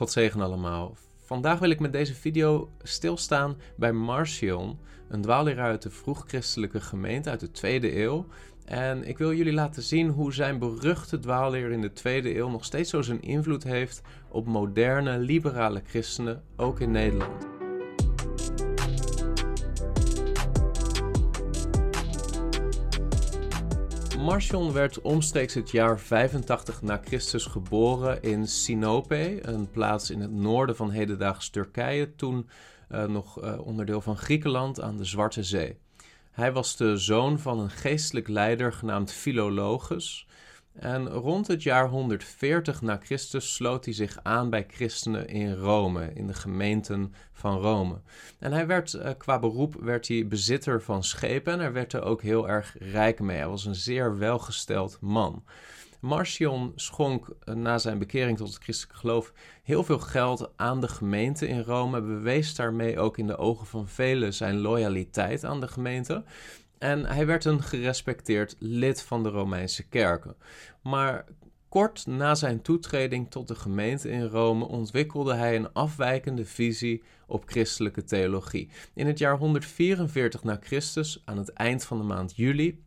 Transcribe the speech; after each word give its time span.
God 0.00 0.10
zegen 0.10 0.40
allemaal. 0.40 0.96
Vandaag 1.24 1.58
wil 1.58 1.70
ik 1.70 1.80
met 1.80 1.92
deze 1.92 2.14
video 2.14 2.70
stilstaan 2.82 3.56
bij 3.76 3.92
Marcion, 3.92 4.78
een 5.08 5.20
dwaalleraar 5.20 5.70
uit 5.70 5.82
de 5.82 5.90
vroeg-christelijke 5.90 6.80
gemeente 6.80 7.30
uit 7.30 7.40
de 7.40 7.50
tweede 7.50 8.02
eeuw. 8.02 8.26
En 8.64 9.08
ik 9.08 9.18
wil 9.18 9.32
jullie 9.32 9.52
laten 9.52 9.82
zien 9.82 10.08
hoe 10.08 10.32
zijn 10.32 10.58
beruchte 10.58 11.18
dwaalleer 11.18 11.70
in 11.70 11.80
de 11.80 11.92
tweede 11.92 12.36
eeuw 12.36 12.48
nog 12.48 12.64
steeds 12.64 12.90
zo 12.90 13.02
zijn 13.02 13.22
invloed 13.22 13.62
heeft 13.62 14.02
op 14.28 14.46
moderne, 14.46 15.18
liberale 15.18 15.82
christenen, 15.86 16.42
ook 16.56 16.80
in 16.80 16.90
Nederland. 16.90 17.49
Marcion 24.30 24.72
werd 24.72 25.00
omstreeks 25.00 25.54
het 25.54 25.70
jaar 25.70 26.00
85 26.00 26.82
na 26.82 27.00
Christus 27.04 27.46
geboren 27.46 28.22
in 28.22 28.48
Sinope, 28.48 29.48
een 29.48 29.70
plaats 29.70 30.10
in 30.10 30.20
het 30.20 30.30
noorden 30.30 30.76
van 30.76 30.90
hedendaags 30.90 31.50
Turkije, 31.50 32.14
toen 32.14 32.48
uh, 32.92 33.04
nog 33.04 33.42
uh, 33.42 33.66
onderdeel 33.66 34.00
van 34.00 34.16
Griekenland 34.16 34.80
aan 34.80 34.96
de 34.96 35.04
Zwarte 35.04 35.42
Zee. 35.42 35.78
Hij 36.30 36.52
was 36.52 36.76
de 36.76 36.96
zoon 36.96 37.38
van 37.38 37.58
een 37.58 37.70
geestelijk 37.70 38.28
leider 38.28 38.72
genaamd 38.72 39.12
Philologus. 39.12 40.26
En 40.72 41.08
rond 41.08 41.46
het 41.46 41.62
jaar 41.62 41.88
140 41.88 42.82
na 42.82 43.00
Christus 43.02 43.54
sloot 43.54 43.84
hij 43.84 43.94
zich 43.94 44.18
aan 44.22 44.50
bij 44.50 44.66
christenen 44.68 45.28
in 45.28 45.54
Rome, 45.54 46.12
in 46.14 46.26
de 46.26 46.34
gemeenten 46.34 47.14
van 47.32 47.58
Rome. 47.58 48.00
En 48.38 48.52
hij 48.52 48.66
werd 48.66 48.94
eh, 48.94 49.10
qua 49.18 49.38
beroep 49.38 49.74
werd 49.80 50.08
hij 50.08 50.26
bezitter 50.26 50.82
van 50.82 51.04
schepen 51.04 51.60
en 51.60 51.72
werd 51.72 51.92
er 51.92 52.02
ook 52.02 52.22
heel 52.22 52.48
erg 52.48 52.76
rijk 52.78 53.20
mee. 53.20 53.36
Hij 53.36 53.48
was 53.48 53.64
een 53.64 53.74
zeer 53.74 54.18
welgesteld 54.18 54.98
man. 55.00 55.44
Marcion 56.00 56.72
schonk 56.76 57.28
eh, 57.44 57.54
na 57.54 57.78
zijn 57.78 57.98
bekering 57.98 58.36
tot 58.36 58.48
het 58.48 58.62
christelijk 58.62 58.98
geloof 58.98 59.32
heel 59.62 59.84
veel 59.84 59.98
geld 59.98 60.50
aan 60.56 60.80
de 60.80 60.88
gemeente 60.88 61.48
in 61.48 61.62
Rome, 61.62 62.00
bewees 62.00 62.54
daarmee 62.54 62.98
ook 62.98 63.18
in 63.18 63.26
de 63.26 63.36
ogen 63.36 63.66
van 63.66 63.88
velen 63.88 64.34
zijn 64.34 64.58
loyaliteit 64.58 65.44
aan 65.44 65.60
de 65.60 65.68
gemeente. 65.68 66.24
En 66.80 67.06
hij 67.06 67.26
werd 67.26 67.44
een 67.44 67.62
gerespecteerd 67.62 68.56
lid 68.58 69.02
van 69.02 69.22
de 69.22 69.28
Romeinse 69.28 69.88
kerken. 69.88 70.36
Maar 70.82 71.24
kort 71.68 72.06
na 72.06 72.34
zijn 72.34 72.62
toetreding 72.62 73.30
tot 73.30 73.48
de 73.48 73.54
gemeente 73.54 74.10
in 74.10 74.24
Rome 74.24 74.64
ontwikkelde 74.64 75.34
hij 75.34 75.56
een 75.56 75.72
afwijkende 75.72 76.44
visie 76.44 77.02
op 77.26 77.44
christelijke 77.46 78.04
theologie. 78.04 78.70
In 78.94 79.06
het 79.06 79.18
jaar 79.18 79.36
144 79.36 80.42
na 80.42 80.58
Christus, 80.60 81.22
aan 81.24 81.38
het 81.38 81.52
eind 81.52 81.84
van 81.84 81.98
de 81.98 82.04
maand 82.04 82.36
juli, 82.36 82.84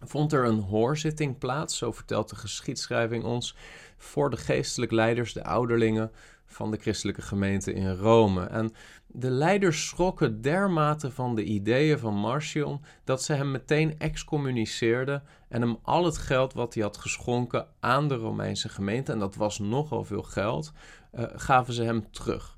vond 0.00 0.32
er 0.32 0.44
een 0.44 0.60
hoorzitting 0.60 1.38
plaats, 1.38 1.78
zo 1.78 1.92
vertelt 1.92 2.28
de 2.28 2.36
geschiedschrijving 2.36 3.24
ons, 3.24 3.56
voor 3.96 4.30
de 4.30 4.36
geestelijk 4.36 4.92
leiders, 4.92 5.32
de 5.32 5.44
ouderlingen 5.44 6.10
van 6.46 6.70
de 6.70 6.76
christelijke 6.76 7.22
gemeente 7.22 7.72
in 7.72 7.94
Rome. 7.94 8.44
En 8.44 8.72
de 9.06 9.30
leiders 9.30 9.86
schrokken 9.88 10.40
dermate 10.40 11.10
van 11.10 11.34
de 11.34 11.44
ideeën 11.44 11.98
van 11.98 12.14
Marcion 12.14 12.80
dat 13.04 13.22
ze 13.22 13.32
hem 13.32 13.50
meteen 13.50 13.98
excommuniceerden 13.98 15.22
en 15.48 15.60
hem 15.60 15.78
al 15.82 16.04
het 16.04 16.18
geld 16.18 16.52
wat 16.52 16.74
hij 16.74 16.82
had 16.82 16.96
geschonken 16.96 17.66
aan 17.80 18.08
de 18.08 18.14
Romeinse 18.14 18.68
gemeente, 18.68 19.12
en 19.12 19.18
dat 19.18 19.34
was 19.34 19.58
nogal 19.58 20.04
veel 20.04 20.22
geld, 20.22 20.72
uh, 21.14 21.24
gaven 21.34 21.74
ze 21.74 21.82
hem 21.82 22.10
terug. 22.10 22.56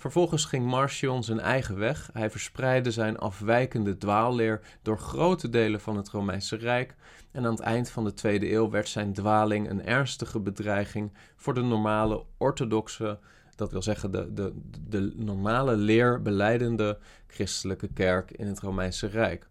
Vervolgens 0.00 0.44
ging 0.44 0.66
Marcion 0.66 1.24
zijn 1.24 1.40
eigen 1.40 1.78
weg. 1.78 2.10
Hij 2.12 2.30
verspreidde 2.30 2.90
zijn 2.90 3.18
afwijkende 3.18 3.96
dwaalleer 3.96 4.60
door 4.82 4.98
grote 4.98 5.48
delen 5.48 5.80
van 5.80 5.96
het 5.96 6.08
Romeinse 6.08 6.56
Rijk. 6.56 6.94
En 7.32 7.44
aan 7.44 7.50
het 7.50 7.60
eind 7.60 7.90
van 7.90 8.04
de 8.04 8.12
tweede 8.12 8.52
eeuw 8.52 8.70
werd 8.70 8.88
zijn 8.88 9.12
dwaling 9.12 9.70
een 9.70 9.84
ernstige 9.84 10.40
bedreiging 10.40 11.12
voor 11.36 11.54
de 11.54 11.62
normale 11.62 12.24
orthodoxe, 12.38 13.18
dat 13.56 13.72
wil 13.72 13.82
zeggen 13.82 14.10
de, 14.10 14.32
de, 14.32 14.52
de 14.88 15.12
normale 15.16 15.76
leerbeleidende 15.76 16.98
christelijke 17.26 17.88
kerk 17.88 18.30
in 18.30 18.46
het 18.46 18.60
Romeinse 18.60 19.06
Rijk. 19.06 19.48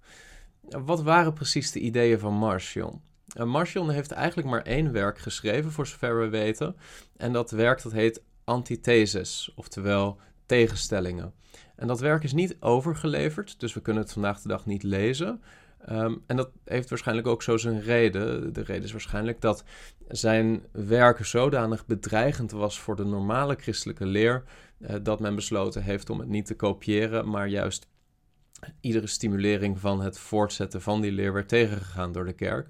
Wat 0.61 1.01
waren 1.01 1.33
precies 1.33 1.71
de 1.71 1.79
ideeën 1.79 2.19
van 2.19 2.33
Marcion? 2.33 3.01
Uh, 3.37 3.43
Marcion 3.43 3.89
heeft 3.89 4.11
eigenlijk 4.11 4.47
maar 4.47 4.61
één 4.61 4.91
werk 4.91 5.17
geschreven, 5.17 5.71
voor 5.71 5.87
zover 5.87 6.19
we 6.19 6.29
weten. 6.29 6.75
En 7.17 7.33
dat 7.33 7.51
werk 7.51 7.81
dat 7.81 7.91
heet 7.91 8.23
Antitheses, 8.43 9.51
oftewel 9.55 10.19
tegenstellingen. 10.45 11.33
En 11.75 11.87
dat 11.87 11.99
werk 11.99 12.23
is 12.23 12.33
niet 12.33 12.57
overgeleverd, 12.59 13.59
dus 13.59 13.73
we 13.73 13.81
kunnen 13.81 14.03
het 14.03 14.13
vandaag 14.13 14.41
de 14.41 14.47
dag 14.47 14.65
niet 14.65 14.83
lezen. 14.83 15.41
Ehm, 15.85 16.15
en 16.27 16.35
dat 16.35 16.51
heeft 16.65 16.89
waarschijnlijk 16.89 17.27
ook 17.27 17.43
zo 17.43 17.57
zijn 17.57 17.81
reden. 17.81 18.53
De 18.53 18.61
reden 18.61 18.83
is 18.83 18.91
waarschijnlijk 18.91 19.41
dat 19.41 19.63
zijn 20.07 20.63
werk 20.71 21.25
zodanig 21.25 21.85
bedreigend 21.85 22.51
was 22.51 22.79
voor 22.79 22.95
de 22.95 23.05
normale 23.05 23.55
christelijke 23.55 24.05
leer, 24.05 24.43
uh, 24.79 24.95
dat 25.03 25.19
men 25.19 25.35
besloten 25.35 25.83
heeft 25.83 26.09
om 26.09 26.19
het 26.19 26.29
niet 26.29 26.45
te 26.45 26.55
kopiëren, 26.55 27.29
maar 27.29 27.47
juist 27.47 27.87
iedere 28.81 29.07
stimulering 29.07 29.79
van 29.79 30.01
het 30.01 30.19
voortzetten 30.19 30.81
van 30.81 31.01
die 31.01 31.11
leer 31.11 31.33
werd 31.33 31.49
tegengegaan 31.49 32.11
door 32.11 32.25
de 32.25 32.33
kerk. 32.33 32.67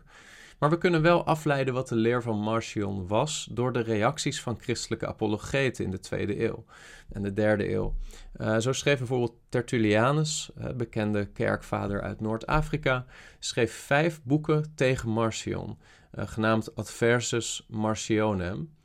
Maar 0.60 0.70
we 0.70 0.78
kunnen 0.78 1.02
wel 1.02 1.26
afleiden 1.26 1.74
wat 1.74 1.88
de 1.88 1.96
leer 1.96 2.22
van 2.22 2.40
Marcion 2.40 3.08
was 3.08 3.48
door 3.52 3.74
de 3.74 3.80
reacties 3.80 4.42
van 4.42 4.60
christelijke 4.62 5.08
apologeten 5.08 5.86
in 5.86 5.92
de 5.92 6.00
tweede 6.00 6.46
eeuw 6.46 6.66
en 7.12 7.22
de 7.22 7.34
derde 7.34 7.74
eeuw. 7.74 7.96
Uh, 8.38 8.58
zo 8.58 8.74
schreef 8.74 8.98
bijvoorbeeld 8.98 9.36
Tertullianus, 9.50 10.52
uh, 10.58 10.70
bekende 10.72 11.26
kerkvader 11.26 12.02
uit 12.02 12.20
Noord-Afrika, 12.20 13.06
schreef 13.40 13.74
vijf 13.74 14.22
boeken 14.24 14.76
tegen 14.76 15.10
Marcion, 15.10 15.78
uh, 16.18 16.28
genaamd 16.28 16.76
Adversus 16.76 17.66
Marcionem. 17.70 18.78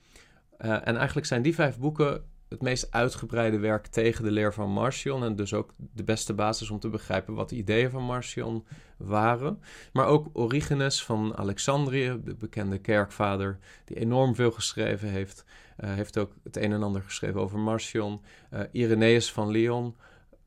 en 0.59 0.97
eigenlijk 0.97 1.27
zijn 1.27 1.43
die 1.43 1.55
vijf 1.55 1.79
boeken 1.79 2.25
het 2.55 2.63
meest 2.63 2.87
uitgebreide 2.91 3.59
werk 3.59 3.87
tegen 3.87 4.25
de 4.25 4.31
leer 4.31 4.55
van 4.55 4.71
Marcion. 4.71 5.25
En 5.25 5.37
dus 5.37 5.55
ook 5.55 5.75
de 5.77 6.05
beste 6.05 6.35
basis 6.35 6.71
om 6.71 6.79
te 6.79 6.89
begrijpen 6.89 7.35
wat 7.35 7.49
de 7.49 7.57
ideeën 7.57 7.91
van 7.91 8.03
Marcion 8.03 8.65
waren. 8.97 9.61
Maar 9.93 10.07
ook 10.07 10.29
Origenes 10.33 11.05
van 11.05 11.37
Alexandrië, 11.37 12.21
de 12.25 12.35
bekende 12.35 12.79
kerkvader, 12.79 13.59
die 13.85 13.97
enorm 13.97 14.35
veel 14.35 14.51
geschreven 14.51 15.09
heeft. 15.09 15.45
Uh, 15.85 15.95
heeft 15.95 16.19
ook 16.19 16.33
het 16.43 16.57
een 16.57 16.73
en 16.73 16.83
ander 16.83 17.03
geschreven 17.03 17.41
over 17.41 17.59
Marcion. 17.59 18.21
Uh, 18.53 18.61
Irenaeus 18.73 19.33
van 19.33 19.51
Lyon. 19.51 19.95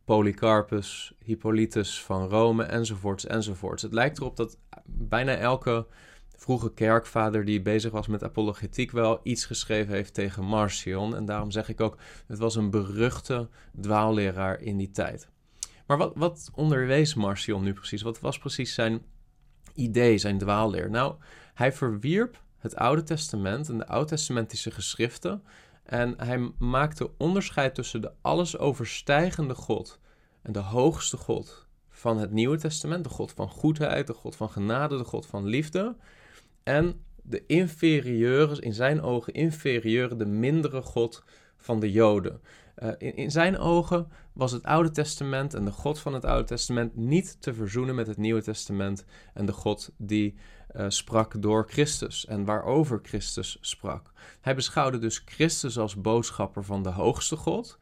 Polycarpus, 0.06 1.14
Hippolytus 1.24 2.04
van 2.04 2.30
Rome, 2.30 2.64
enzovoorts, 2.64 3.26
enzovoorts. 3.26 3.82
Het 3.82 3.94
lijkt 3.94 4.18
erop 4.18 4.36
dat 4.36 4.58
bijna 4.86 5.36
elke 5.36 5.86
vroege 6.38 6.74
kerkvader 6.74 7.46
die 7.46 7.62
bezig 7.62 7.92
was 7.92 8.08
met 8.08 8.24
apologetiek 8.24 8.92
wel 8.92 9.20
iets 9.24 9.46
geschreven 9.46 9.94
heeft 9.94 10.14
tegen 10.14 10.44
Marcion. 10.44 11.16
En 11.16 11.26
daarom 11.26 11.52
zeg 11.52 11.70
ik 11.70 11.82
ook, 11.82 11.98
het 12.28 12.40
was 12.40 12.56
een 12.56 12.70
beruchte 12.70 13.50
dwaalleraar 13.82 14.62
in 14.62 14.78
die 14.78 14.92
tijd. 14.92 15.30
Maar 15.88 15.98
wat, 15.98 16.12
wat 16.16 16.52
onderwees 16.54 17.14
Marcion 17.14 17.64
nu 17.64 17.74
precies? 17.74 18.02
Wat 18.02 18.20
was 18.20 18.38
precies 18.38 18.74
zijn 18.74 19.02
idee, 19.74 20.18
zijn 20.18 20.38
dwaalleer? 20.38 20.90
Nou, 20.90 21.16
hij 21.54 21.72
verwierp 21.72 22.42
het 22.58 22.76
Oude 22.76 23.04
Testament 23.04 23.70
en 23.70 23.78
de 23.78 23.88
Oud-testamentische 23.88 24.72
geschriften. 24.72 25.44
En 25.84 26.14
hij 26.18 26.52
maakte 26.58 27.12
onderscheid 27.18 27.76
tussen 27.76 28.02
de 28.02 28.12
alles 28.22 28.58
overstijgende 28.58 29.56
God 29.56 30.00
en 30.42 30.52
de 30.52 30.60
hoogste 30.60 31.18
God 31.18 31.68
van 31.90 32.18
het 32.18 32.32
Nieuwe 32.32 32.58
Testament, 32.58 33.04
de 33.04 33.10
God 33.10 33.32
van 33.32 33.50
goedheid, 33.50 34.08
de 34.08 34.14
God 34.14 34.36
van 34.36 34.50
genade, 34.50 34.98
de 34.98 35.04
God 35.04 35.26
van 35.26 35.46
liefde 35.46 35.96
en 36.68 37.02
de 37.24 37.46
inferieure, 37.46 38.62
in 38.62 38.74
zijn 38.74 39.02
ogen 39.02 39.34
inferieure, 39.34 40.16
de 40.16 40.26
mindere 40.26 40.82
God 40.82 41.24
van 41.58 41.80
de 41.80 41.92
Joden. 41.92 42.42
Uh, 42.84 42.90
in, 42.98 43.16
in, 43.16 43.32
zijn 43.32 43.58
ogen 43.58 44.08
was 44.34 44.52
het 44.52 44.64
Oude 44.64 44.92
Testament 44.92 45.54
en 45.54 45.66
de 45.66 45.72
God 45.72 46.00
van 46.00 46.14
het 46.14 46.26
Oude 46.26 46.48
Testament 46.48 46.96
niet 46.96 47.38
te 47.42 47.54
verzoenen 47.54 47.96
met 47.96 48.08
het 48.08 48.18
Nieuwe 48.18 48.42
Testament 48.42 49.06
en 49.34 49.46
de 49.46 49.52
God 49.52 49.92
die 49.98 50.36
uh, 50.76 50.86
sprak 50.88 51.42
door 51.42 51.66
Christus 51.70 52.26
en 52.26 52.46
waarover 52.46 53.00
Christus 53.04 53.58
sprak. 53.62 54.12
Hij 54.42 54.56
beschouwde 54.56 54.98
dus 55.00 55.22
Christus 55.26 55.78
als 55.78 56.02
boodschapper 56.02 56.64
van 56.64 56.84
de 56.84 56.92
hoogste 56.92 57.36
God, 57.36 57.80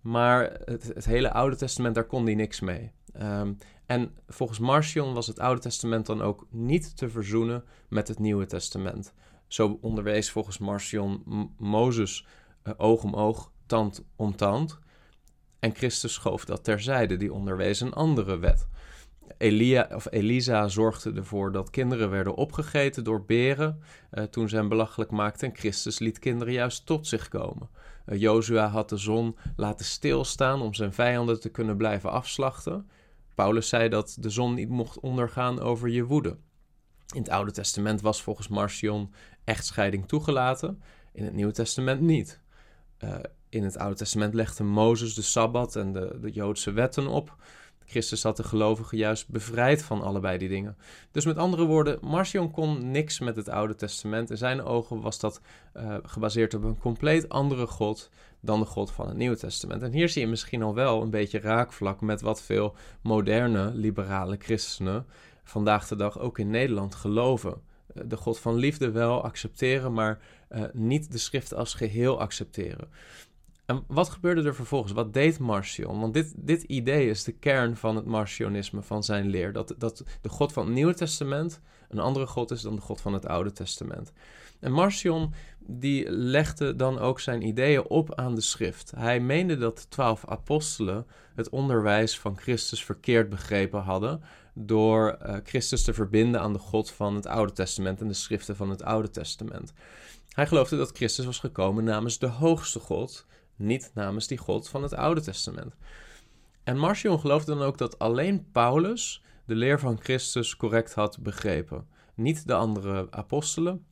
maar 0.00 0.60
het, 0.64 0.92
het 0.94 1.04
hele 1.04 1.32
Oude 1.32 1.56
Testament, 1.56 1.94
daar 1.94 2.06
kon 2.06 2.24
hij 2.24 2.34
niks 2.34 2.60
mee. 2.60 2.92
Um, 3.20 3.58
en 3.86 4.14
volgens 4.28 4.58
Marcion 4.58 5.14
was 5.14 5.26
het 5.26 5.38
Oude 5.38 5.60
Testament 5.60 6.06
dan 6.06 6.22
ook 6.22 6.46
niet 6.50 6.96
te 6.96 7.08
verzoenen 7.08 7.64
met 7.88 8.08
het 8.08 8.18
Nieuwe 8.18 8.46
Testament. 8.46 9.14
Zo 9.46 9.78
onderwees 9.80 10.30
volgens 10.30 10.58
Marcion 10.58 11.22
Mozes 11.58 12.26
uh, 12.64 12.72
oog 12.76 13.02
om 13.02 13.14
oog, 13.14 13.50
tand 13.66 14.04
om 14.16 14.36
tand. 14.36 14.78
En 15.58 15.74
Christus 15.74 16.12
schoof 16.12 16.44
dat 16.44 16.64
terzijde, 16.64 17.16
die 17.16 17.32
onderwees 17.32 17.80
een 17.80 17.92
andere 17.92 18.38
wet. 18.38 18.68
Elia, 19.38 19.88
of 19.94 20.06
Elisa 20.10 20.68
zorgde 20.68 21.12
ervoor 21.12 21.52
dat 21.52 21.70
kinderen 21.70 22.10
werden 22.10 22.34
opgegeten 22.34 23.04
door 23.04 23.24
beren 23.24 23.82
uh, 24.12 24.24
toen 24.24 24.48
ze 24.48 24.56
hem 24.56 24.68
belachelijk 24.68 25.10
maakten. 25.10 25.48
En 25.48 25.56
Christus 25.56 25.98
liet 25.98 26.18
kinderen 26.18 26.52
juist 26.52 26.86
tot 26.86 27.06
zich 27.06 27.28
komen. 27.28 27.68
Uh, 28.06 28.20
Jozua 28.20 28.68
had 28.68 28.88
de 28.88 28.96
zon 28.96 29.36
laten 29.56 29.84
stilstaan 29.84 30.62
om 30.62 30.74
zijn 30.74 30.92
vijanden 30.92 31.40
te 31.40 31.48
kunnen 31.48 31.76
blijven 31.76 32.10
afslachten. 32.10 32.90
Paulus 33.34 33.68
zei 33.68 33.88
dat 33.88 34.16
de 34.20 34.30
zon 34.30 34.54
niet 34.54 34.68
mocht 34.68 35.00
ondergaan 35.00 35.60
over 35.60 35.88
je 35.88 36.04
woede. 36.04 36.36
In 37.14 37.20
het 37.20 37.30
Oude 37.30 37.52
Testament 37.52 38.00
was 38.00 38.22
volgens 38.22 38.48
Marcion 38.48 39.12
echtscheiding 39.44 40.08
toegelaten, 40.08 40.82
in 41.12 41.24
het 41.24 41.34
Nieuwe 41.34 41.52
Testament 41.52 42.00
niet. 42.00 42.40
in 43.48 43.64
het 43.64 43.78
Oude 43.78 43.96
Testament 43.96 44.34
legde 44.34 44.64
Mozes 44.64 45.14
de 45.14 45.22
Sabbat 45.22 45.76
en 45.76 45.92
de, 45.92 46.18
de 46.20 46.30
Joodse 46.30 46.72
wetten 46.72 47.06
op. 47.06 47.36
Christus 47.92 48.22
had 48.22 48.36
de 48.36 48.44
gelovigen 48.44 48.98
juist 48.98 49.28
bevrijd 49.28 49.82
van 49.82 50.02
allebei 50.02 50.38
die 50.38 50.48
dingen. 50.48 50.76
Dus 51.10 51.24
met 51.24 51.36
andere 51.36 51.64
woorden, 51.64 51.98
Marcion 52.00 52.50
kon 52.50 52.90
niks 52.90 53.18
met 53.18 53.36
het 53.36 53.48
Oude 53.48 53.74
Testament. 53.74 54.30
In 54.30 54.36
zijn 54.36 54.62
ogen 54.62 55.00
was 55.00 55.18
dat 55.18 55.40
uh, 55.76 55.96
gebaseerd 56.02 56.54
op 56.54 56.62
een 56.62 56.78
compleet 56.78 57.28
andere 57.28 57.66
God 57.66 58.10
dan 58.44 58.60
de 58.60 58.66
God 58.66 58.90
van 58.90 59.08
het 59.08 59.16
Nieuwe 59.16 59.36
Testament. 59.36 59.82
En 59.82 59.92
hier 59.92 60.08
zie 60.08 60.22
je 60.22 60.28
misschien 60.28 60.62
al 60.62 60.74
wel 60.74 61.02
een 61.02 61.10
beetje 61.10 61.40
raakvlak 61.40 62.00
met 62.00 62.20
wat 62.20 62.42
veel 62.42 62.74
moderne 63.02 63.70
liberale 63.74 64.36
christenen 64.38 65.06
vandaag 65.44 65.88
de 65.88 65.96
dag 65.96 66.18
ook 66.18 66.38
in 66.38 66.50
Nederland 66.50 66.94
geloven. 66.94 67.60
Eh, 67.94 68.02
de 68.06 68.16
God 68.16 68.38
van 68.38 68.54
liefde 68.54 68.90
wel 68.90 69.24
accepteren, 69.24 69.92
maar 69.92 70.20
uh, 70.50 70.62
niet 70.72 71.12
de 71.12 71.18
schrift 71.18 71.54
als 71.54 71.74
geheel 71.74 72.20
accepteren. 72.20 72.88
En 73.66 73.84
wat 73.86 74.08
gebeurde 74.08 74.42
er 74.42 74.54
vervolgens? 74.54 74.92
Wat 74.92 75.14
deed 75.14 75.38
Marcion? 75.38 76.00
Want 76.00 76.14
dit, 76.14 76.34
dit 76.36 76.62
idee 76.62 77.08
is 77.08 77.24
de 77.24 77.32
kern 77.32 77.76
van 77.76 77.96
het 77.96 78.04
Marcionisme, 78.04 78.82
van 78.82 79.04
zijn 79.04 79.26
leer. 79.28 79.52
Dat, 79.52 79.74
dat 79.78 80.04
de 80.20 80.28
God 80.28 80.52
van 80.52 80.64
het 80.64 80.74
Nieuwe 80.74 80.94
Testament 80.94 81.60
een 81.88 81.98
andere 81.98 82.26
God 82.26 82.50
is 82.50 82.62
dan 82.62 82.74
de 82.74 82.80
God 82.80 83.00
van 83.00 83.12
het 83.12 83.26
Oude 83.26 83.52
Testament. 83.52 84.12
En 84.60 84.72
Marcion 84.72 85.32
die 85.66 86.10
legde 86.10 86.76
dan 86.76 86.98
ook 86.98 87.20
zijn 87.20 87.46
ideeën 87.46 87.84
op 87.84 88.14
aan 88.14 88.34
de 88.34 88.40
schrift. 88.40 88.92
Hij 88.96 89.20
meende 89.20 89.56
dat 89.56 89.78
de 89.78 89.88
twaalf 89.88 90.26
apostelen 90.26 91.06
het 91.34 91.48
onderwijs 91.48 92.18
van 92.18 92.36
Christus 92.36 92.84
verkeerd 92.84 93.28
begrepen 93.28 93.80
hadden 93.80 94.22
door 94.54 95.18
uh, 95.22 95.36
Christus 95.44 95.82
te 95.82 95.94
verbinden 95.94 96.40
aan 96.40 96.52
de 96.52 96.58
God 96.58 96.90
van 96.90 97.14
het 97.14 97.26
Oude 97.26 97.52
Testament 97.52 98.00
en 98.00 98.08
de 98.08 98.14
schriften 98.14 98.56
van 98.56 98.70
het 98.70 98.82
Oude 98.82 99.10
Testament. 99.10 99.72
Hij 100.28 100.46
geloofde 100.46 100.76
dat 100.76 100.96
Christus 100.96 101.24
was 101.24 101.38
gekomen 101.38 101.84
namens 101.84 102.18
de 102.18 102.26
hoogste 102.26 102.78
God 102.78 103.26
niet 103.56 103.90
namens 103.94 104.26
die 104.26 104.38
God 104.38 104.68
van 104.68 104.82
het 104.82 104.94
Oude 104.94 105.20
Testament. 105.20 105.74
En 106.64 106.78
Marcion 106.78 107.20
geloofde 107.20 107.54
dan 107.54 107.62
ook 107.62 107.78
dat 107.78 107.98
alleen 107.98 108.50
Paulus 108.52 109.22
de 109.46 109.54
leer 109.54 109.80
van 109.80 110.00
Christus 110.00 110.56
correct 110.56 110.94
had 110.94 111.18
begrepen. 111.18 111.86
Niet 112.14 112.46
de 112.46 112.54
andere 112.54 113.06
apostelen. 113.10 113.86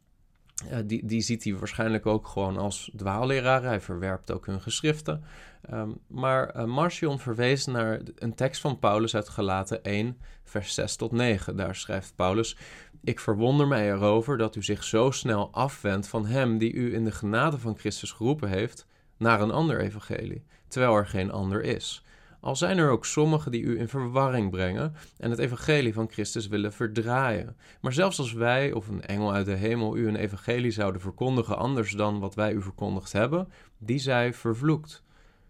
Uh, 0.64 0.78
die, 0.84 1.06
die 1.06 1.20
ziet 1.20 1.44
hij 1.44 1.54
waarschijnlijk 1.54 2.06
ook 2.06 2.26
gewoon 2.26 2.56
als 2.56 2.90
dwaalleraren. 2.96 3.68
Hij 3.68 3.80
verwerpt 3.80 4.32
ook 4.32 4.46
hun 4.46 4.60
geschriften. 4.60 5.24
Um, 5.72 5.98
maar 6.06 6.56
uh, 6.56 6.64
Marcion 6.64 7.18
verwees 7.18 7.66
naar 7.66 8.00
een 8.14 8.34
tekst 8.34 8.60
van 8.60 8.78
Paulus 8.78 9.14
uit 9.14 9.28
Galaten 9.28 9.84
1, 9.84 10.18
vers 10.44 10.74
6 10.74 10.96
tot 10.96 11.12
9. 11.12 11.56
Daar 11.56 11.74
schrijft 11.74 12.12
Paulus: 12.16 12.56
Ik 13.04 13.20
verwonder 13.20 13.66
mij 13.66 13.90
erover 13.90 14.38
dat 14.38 14.56
u 14.56 14.62
zich 14.62 14.84
zo 14.84 15.10
snel 15.10 15.48
afwendt 15.52 16.08
van 16.08 16.26
hem 16.26 16.58
die 16.58 16.72
u 16.72 16.94
in 16.94 17.04
de 17.04 17.12
genade 17.12 17.58
van 17.58 17.78
Christus 17.78 18.12
geroepen 18.12 18.48
heeft 18.48 18.86
naar 19.16 19.40
een 19.40 19.50
ander 19.50 19.80
evangelie, 19.80 20.44
terwijl 20.68 20.94
er 20.94 21.06
geen 21.06 21.30
ander 21.30 21.62
is. 21.62 22.04
Al 22.40 22.56
zijn 22.56 22.78
er 22.78 22.90
ook 22.90 23.06
sommigen 23.06 23.50
die 23.50 23.62
u 23.62 23.78
in 23.78 23.88
verwarring 23.88 24.50
brengen 24.50 24.94
en 25.18 25.30
het 25.30 25.38
evangelie 25.38 25.94
van 25.94 26.10
Christus 26.10 26.48
willen 26.48 26.72
verdraaien. 26.72 27.56
Maar 27.80 27.92
zelfs 27.92 28.18
als 28.18 28.32
wij 28.32 28.72
of 28.72 28.88
een 28.88 29.02
engel 29.02 29.32
uit 29.32 29.46
de 29.46 29.54
hemel 29.54 29.96
u 29.96 30.08
een 30.08 30.16
evangelie 30.16 30.70
zouden 30.70 31.00
verkondigen 31.00 31.58
anders 31.58 31.92
dan 31.92 32.20
wat 32.20 32.34
wij 32.34 32.52
u 32.52 32.62
verkondigd 32.62 33.12
hebben, 33.12 33.48
die 33.78 33.98
zij 33.98 34.34
vervloekt. 34.34 35.02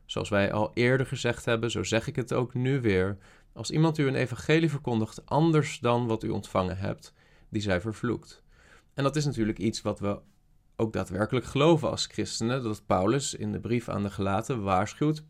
Zoals 0.05 0.29
wij 0.29 0.53
al 0.53 0.71
eerder 0.75 1.07
gezegd 1.07 1.45
hebben, 1.45 1.71
zo 1.71 1.83
zeg 1.83 2.07
ik 2.07 2.17
het 2.17 2.33
ook 2.33 2.55
nu 2.55 2.81
weer. 2.81 3.19
Als 3.53 3.71
iemand 3.71 3.99
u 3.99 4.07
een 4.07 4.15
evangelie 4.15 4.71
verkondigt 4.71 5.27
anders 5.27 5.79
dan 5.79 6.07
wat 6.07 6.25
u 6.25 6.29
ontvangen 6.29 6.79
hebt, 6.79 7.13
die 7.49 7.63
zij 7.63 7.81
vervloekt. 7.81 8.43
En 8.95 9.03
dat 9.03 9.17
is 9.17 9.25
natuurlijk 9.25 9.59
iets 9.59 9.83
wat 9.83 10.01
we 10.01 10.21
ook 10.77 10.93
daadwerkelijk 10.93 11.47
geloven 11.47 11.91
als 11.91 12.07
christenen 12.07 12.63
dat 12.63 12.87
Paulus 12.87 13.35
in 13.35 13.53
de 13.53 13.61
brief 13.61 13.89
aan 13.89 14.03
de 14.03 14.11
gelaten 14.11 14.63
waarschuwt 14.63 15.25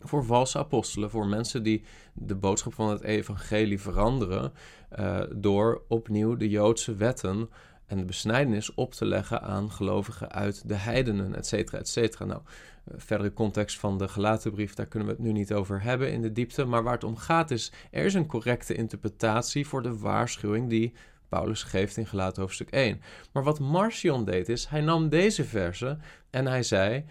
voor 0.00 0.24
valse 0.24 0.58
apostelen, 0.58 1.10
voor 1.10 1.26
mensen 1.26 1.62
die 1.62 1.84
de 2.12 2.34
boodschap 2.34 2.74
van 2.74 2.90
het 2.90 3.02
evangelie 3.02 3.80
veranderen 3.80 4.52
uh, 4.98 5.20
door 5.34 5.82
opnieuw 5.88 6.36
de 6.36 6.48
Joodse 6.48 6.94
wetten 6.94 7.50
en 7.86 7.98
de 7.98 8.04
besnijdenis 8.04 8.74
op 8.74 8.92
te 8.92 9.04
leggen 9.04 9.42
aan 9.42 9.70
gelovigen 9.70 10.32
uit 10.32 10.68
de 10.68 10.74
heidenen, 10.74 11.34
et 11.34 11.46
cetera, 11.46 11.78
et 11.78 11.88
cetera. 11.88 12.24
Nou, 12.24 12.40
uh, 12.42 12.94
verdere 12.96 13.32
context 13.32 13.78
van 13.78 13.98
de 13.98 14.08
gelaten 14.08 14.50
brief, 14.50 14.74
daar 14.74 14.86
kunnen 14.86 15.08
we 15.08 15.14
het 15.14 15.22
nu 15.22 15.32
niet 15.32 15.52
over 15.52 15.82
hebben 15.82 16.12
in 16.12 16.22
de 16.22 16.32
diepte, 16.32 16.64
maar 16.64 16.82
waar 16.82 16.92
het 16.92 17.04
om 17.04 17.16
gaat 17.16 17.50
is, 17.50 17.72
er 17.90 18.04
is 18.04 18.14
een 18.14 18.26
correcte 18.26 18.74
interpretatie 18.74 19.66
voor 19.66 19.82
de 19.82 19.98
waarschuwing 19.98 20.68
die 20.68 20.92
Paulus 21.28 21.62
geeft 21.62 21.96
in 21.96 22.06
Gelaten 22.06 22.42
hoofdstuk 22.42 22.70
1. 22.70 23.00
Maar 23.32 23.42
wat 23.42 23.60
Marcion 23.60 24.24
deed 24.24 24.48
is, 24.48 24.66
hij 24.66 24.80
nam 24.80 25.08
deze 25.08 25.44
verse 25.44 25.98
en 26.30 26.46
hij 26.46 26.62
zei, 26.62 27.04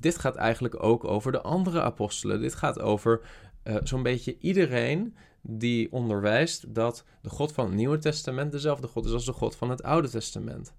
dit 0.00 0.18
gaat 0.18 0.36
eigenlijk 0.36 0.82
ook 0.82 1.04
over 1.04 1.32
de 1.32 1.40
andere 1.40 1.82
apostelen. 1.82 2.40
Dit 2.40 2.54
gaat 2.54 2.80
over 2.80 3.20
uh, 3.64 3.76
zo'n 3.82 4.02
beetje 4.02 4.36
iedereen 4.38 5.16
die 5.42 5.92
onderwijst 5.92 6.74
dat 6.74 7.04
de 7.22 7.28
God 7.28 7.52
van 7.52 7.64
het 7.64 7.74
Nieuwe 7.74 7.98
Testament 7.98 8.52
dezelfde 8.52 8.86
God 8.86 9.04
is 9.04 9.12
als 9.12 9.24
de 9.24 9.32
God 9.32 9.56
van 9.56 9.70
het 9.70 9.82
Oude 9.82 10.08
Testament. 10.08 10.74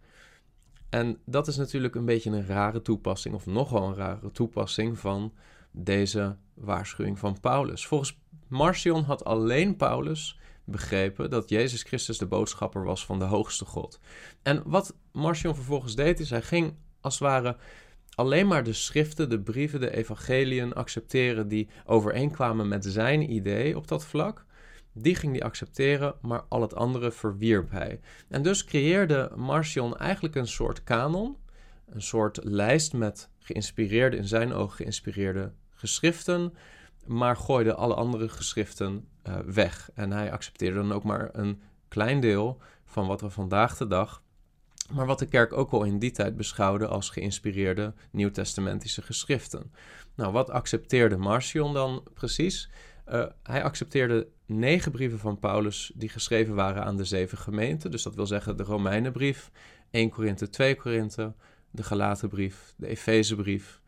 En 0.89 1.17
dat 1.25 1.47
is 1.47 1.57
natuurlijk 1.57 1.95
een 1.95 2.05
beetje 2.05 2.29
een 2.29 2.45
rare 2.45 2.81
toepassing, 2.81 3.35
of 3.35 3.45
nogal 3.45 3.87
een 3.87 3.95
rare 3.95 4.31
toepassing 4.31 4.99
van 4.99 5.33
deze 5.71 6.35
waarschuwing 6.53 7.19
van 7.19 7.39
Paulus. 7.39 7.87
Volgens 7.87 8.19
Marcion 8.47 9.03
had 9.03 9.25
alleen 9.25 9.75
Paulus 9.75 10.39
begrepen 10.63 11.29
dat 11.29 11.49
Jezus 11.49 11.83
Christus 11.83 12.17
de 12.17 12.25
boodschapper 12.25 12.83
was 12.83 13.05
van 13.05 13.19
de 13.19 13.25
hoogste 13.25 13.65
God. 13.65 13.99
En 14.41 14.61
wat 14.65 14.95
Marcion 15.11 15.55
vervolgens 15.55 15.95
deed, 15.95 16.19
is 16.19 16.29
hij 16.29 16.41
ging 16.41 16.75
als 17.01 17.19
het 17.19 17.23
ware 17.23 17.57
alleen 18.19 18.47
maar 18.47 18.63
de 18.63 18.73
schriften, 18.73 19.29
de 19.29 19.39
brieven, 19.39 19.79
de 19.79 19.95
evangeliën 19.95 20.73
accepteren 20.73 21.47
die 21.47 21.69
overeenkwamen 21.85 22.67
met 22.67 22.85
zijn 22.85 23.31
idee 23.31 23.77
op 23.77 23.87
dat 23.87 24.05
vlak. 24.05 24.45
Die 24.93 25.15
ging 25.15 25.31
hij 25.31 25.43
accepteren, 25.43 26.15
maar 26.21 26.43
al 26.49 26.61
het 26.61 26.75
andere 26.75 27.11
verwierp 27.11 27.71
hij. 27.71 27.99
En 28.27 28.41
dus 28.43 28.63
creëerde 28.63 29.31
Marcion 29.35 29.97
eigenlijk 29.97 30.35
een 30.35 30.47
soort 30.47 30.83
kanon, 30.83 31.37
een 31.85 32.01
soort 32.01 32.39
lijst 32.43 32.93
met 32.93 33.29
geïnspireerde, 33.37 34.17
in 34.17 34.27
zijn 34.27 34.53
ogen 34.53 34.75
geïnspireerde 34.75 35.51
geschriften, 35.69 36.53
maar 37.05 37.35
gooide 37.35 37.75
alle 37.75 37.95
andere 37.95 38.29
geschriften 38.29 39.07
uh, 39.27 39.37
weg. 39.45 39.89
En 39.93 40.11
hij 40.11 40.31
accepteerde 40.31 40.79
dan 40.79 40.91
ook 40.91 41.03
maar 41.03 41.29
een 41.31 41.61
klein 41.87 42.19
deel 42.19 42.61
van 42.85 43.07
wat 43.07 43.21
we 43.21 43.29
vandaag 43.29 43.77
de 43.77 43.87
dag, 43.87 44.21
maar 44.91 45.05
wat 45.05 45.19
de 45.19 45.25
kerk 45.25 45.53
ook 45.53 45.71
al 45.71 45.83
in 45.83 45.99
die 45.99 46.11
tijd 46.11 46.35
beschouwde 46.35 46.87
als 46.87 47.09
geïnspireerde 47.09 47.93
nieuwtestamentische 48.11 49.01
geschriften. 49.01 49.71
Nou, 50.15 50.31
wat 50.31 50.49
accepteerde 50.49 51.17
Marcion 51.17 51.73
dan 51.73 52.03
precies? 52.13 52.69
Uh, 53.11 53.25
hij 53.43 53.63
accepteerde 53.63 54.27
negen 54.45 54.91
brieven 54.91 55.19
van 55.19 55.39
Paulus 55.39 55.91
die 55.95 56.09
geschreven 56.09 56.55
waren 56.55 56.83
aan 56.83 56.97
de 56.97 57.03
zeven 57.03 57.37
gemeenten. 57.37 57.91
Dus 57.91 58.03
dat 58.03 58.15
wil 58.15 58.25
zeggen 58.25 58.57
de 58.57 58.63
Romeinenbrief, 58.63 59.51
1 59.91 60.09
Korinthe, 60.09 60.49
2 60.49 60.75
Korinthe, 60.75 61.33
de 61.71 61.83
Galatenbrief, 61.83 62.73
de 62.77 62.87
Efezebrief, 62.87 63.81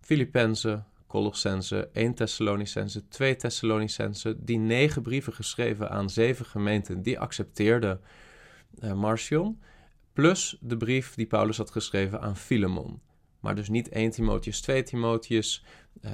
Filippenzen, 0.00 0.86
Colossense, 1.06 1.88
1 1.92 2.14
Thessalonicense, 2.14 3.08
2 3.08 3.36
Thessalonicense, 3.36 4.36
die 4.38 4.58
negen 4.58 5.02
brieven 5.02 5.32
geschreven 5.32 5.90
aan 5.90 6.10
zeven 6.10 6.44
gemeenten, 6.44 7.02
die 7.02 7.18
accepteerde 7.18 8.00
uh, 8.80 8.92
Marcion, 8.92 9.60
plus 10.12 10.56
de 10.60 10.76
brief 10.76 11.14
die 11.14 11.26
Paulus 11.26 11.56
had 11.56 11.70
geschreven 11.70 12.20
aan 12.20 12.36
Filemon. 12.36 13.00
Maar 13.40 13.54
dus 13.54 13.68
niet 13.68 13.88
1 13.88 14.10
Timotheus, 14.10 14.60
2 14.60 14.82
Timotheus, 14.82 15.64
uh, 16.04 16.10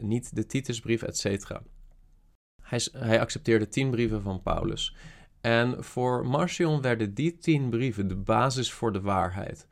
niet 0.00 0.36
de 0.36 0.46
Titusbrief, 0.46 1.02
etc. 1.02 1.50
Hij, 2.62 2.80
hij 2.92 3.20
accepteerde 3.20 3.68
tien 3.68 3.90
brieven 3.90 4.22
van 4.22 4.42
Paulus. 4.42 4.96
En 5.40 5.84
voor 5.84 6.26
Marcion 6.26 6.80
werden 6.80 7.14
die 7.14 7.38
tien 7.38 7.70
brieven 7.70 8.08
de 8.08 8.16
basis 8.16 8.72
voor 8.72 8.92
de 8.92 9.00
waarheid. 9.00 9.66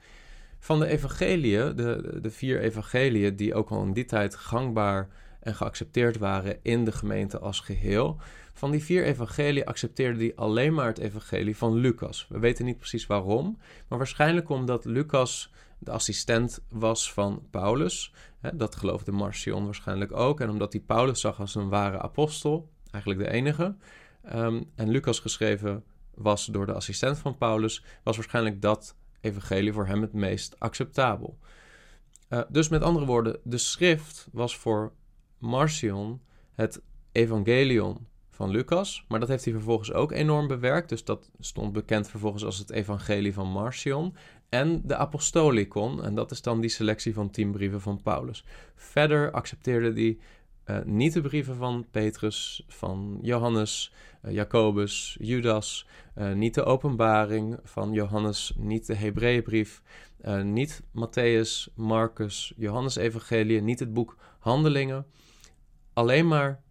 Van 0.59 0.79
de 0.79 0.87
evangeliën, 0.87 1.77
de, 1.77 2.19
de 2.21 2.31
vier 2.31 2.61
evangeliën 2.61 3.37
die 3.37 3.55
ook 3.55 3.71
al 3.71 3.83
in 3.83 3.93
die 3.93 4.05
tijd 4.05 4.35
gangbaar 4.35 5.09
en 5.49 5.55
geaccepteerd 5.55 6.19
waren 6.19 6.59
in 6.63 6.85
de 6.85 6.93
gemeente 6.93 7.39
als 7.39 7.61
geheel. 7.61 8.17
Van 8.53 8.71
die 8.71 8.85
vier 8.85 9.05
evangeliën 9.05 9.65
accepteerde 9.65 10.19
hij 10.19 10.33
alleen 10.37 10.75
maar 10.75 10.87
het 10.87 10.99
evangelie 10.99 11.57
van 11.57 11.75
Lucas. 11.75 12.27
We 12.29 12.39
weten 12.39 12.65
niet 12.65 12.77
precies 12.77 13.07
waarom, 13.07 13.59
maar 13.89 13.99
waarschijnlijk 13.99 14.49
omdat 14.49 14.85
Lucas 14.85 15.53
de 15.79 15.91
assistent 15.91 16.61
was 16.71 17.13
van 17.13 17.47
Paulus. 17.51 18.13
Dat 18.55 18.77
geloofde 18.77 19.13
Marcion 19.13 19.65
waarschijnlijk 19.65 20.13
ook. 20.13 20.41
En 20.41 20.51
omdat 20.51 20.73
hij 20.73 20.83
Paulus 20.83 21.21
zag 21.21 21.41
als 21.41 21.55
een 21.55 21.69
ware 21.69 22.01
apostel, 22.01 22.69
eigenlijk 22.91 23.25
de 23.25 23.31
enige. 23.31 23.77
Um, 24.35 24.71
en 24.75 24.89
Lucas 24.89 25.21
geschreven 25.21 25.85
was 26.15 26.47
door 26.47 26.67
de 26.67 26.73
assistent 26.73 27.19
van 27.19 27.39
Paulus, 27.39 27.85
was 28.03 28.17
waarschijnlijk 28.17 28.63
dat 28.63 28.97
evangelie 29.21 29.73
voor 29.73 29.87
hem 29.87 30.03
het 30.03 30.13
meest 30.13 30.61
acceptabel. 30.61 31.39
Uh, 32.31 32.41
dus 32.49 32.69
met 32.69 32.83
andere 32.83 33.07
woorden, 33.07 33.41
de 33.43 33.59
schrift 33.59 34.29
was 34.33 34.57
voor 34.57 34.93
Marcion 35.39 36.21
het 36.55 36.83
evangelion 37.13 38.07
van 38.31 38.51
Lucas, 38.51 39.05
maar 39.09 39.21
dat 39.21 39.29
heeft 39.29 39.45
hij 39.45 39.53
vervolgens 39.53 39.93
ook 39.93 40.13
enorm 40.13 40.47
bewerkt. 40.47 40.89
Dus 40.89 41.05
dat 41.05 41.31
stond 41.41 41.73
bekend 41.73 42.09
vervolgens 42.09 42.45
als 42.45 42.59
het 42.59 42.71
Evangelie 42.71 43.35
van 43.35 43.49
Marcion. 43.49 44.15
En 44.49 44.83
de 44.85 44.97
Apostolicon, 44.97 46.05
en 46.05 46.15
dat 46.15 46.31
is 46.31 46.43
dan 46.43 46.61
die 46.61 46.71
selectie 46.71 47.15
van 47.15 47.31
tien 47.31 47.53
brieven 47.53 47.81
van 47.81 48.03
Paulus. 48.03 48.45
Verder 48.75 49.31
accepteerde 49.31 49.93
hij 49.93 50.19
uh, 50.67 50.85
niet 50.85 51.13
de 51.13 51.21
brieven 51.21 51.57
van 51.57 51.87
Petrus, 51.91 52.65
van 52.69 53.19
Johannes, 53.23 53.93
uh, 54.25 54.33
Jacobus, 54.33 55.17
Judas, 55.21 55.87
uh, 56.19 56.33
niet 56.33 56.55
de 56.55 56.65
openbaring 56.65 57.59
van 57.65 57.93
Johannes, 57.93 58.53
niet 58.57 58.87
de 58.87 58.95
Hebreeënbrief, 58.95 59.83
niet 60.43 60.83
Matthäus, 60.83 61.75
Marcus, 61.75 62.53
Johannes 62.57 62.97
Evangelie, 62.97 63.61
niet 63.61 63.79
het 63.79 63.93
boek 63.93 64.17
Handelingen. 64.39 65.07
Alleen 65.99 66.29
maar 66.29 66.63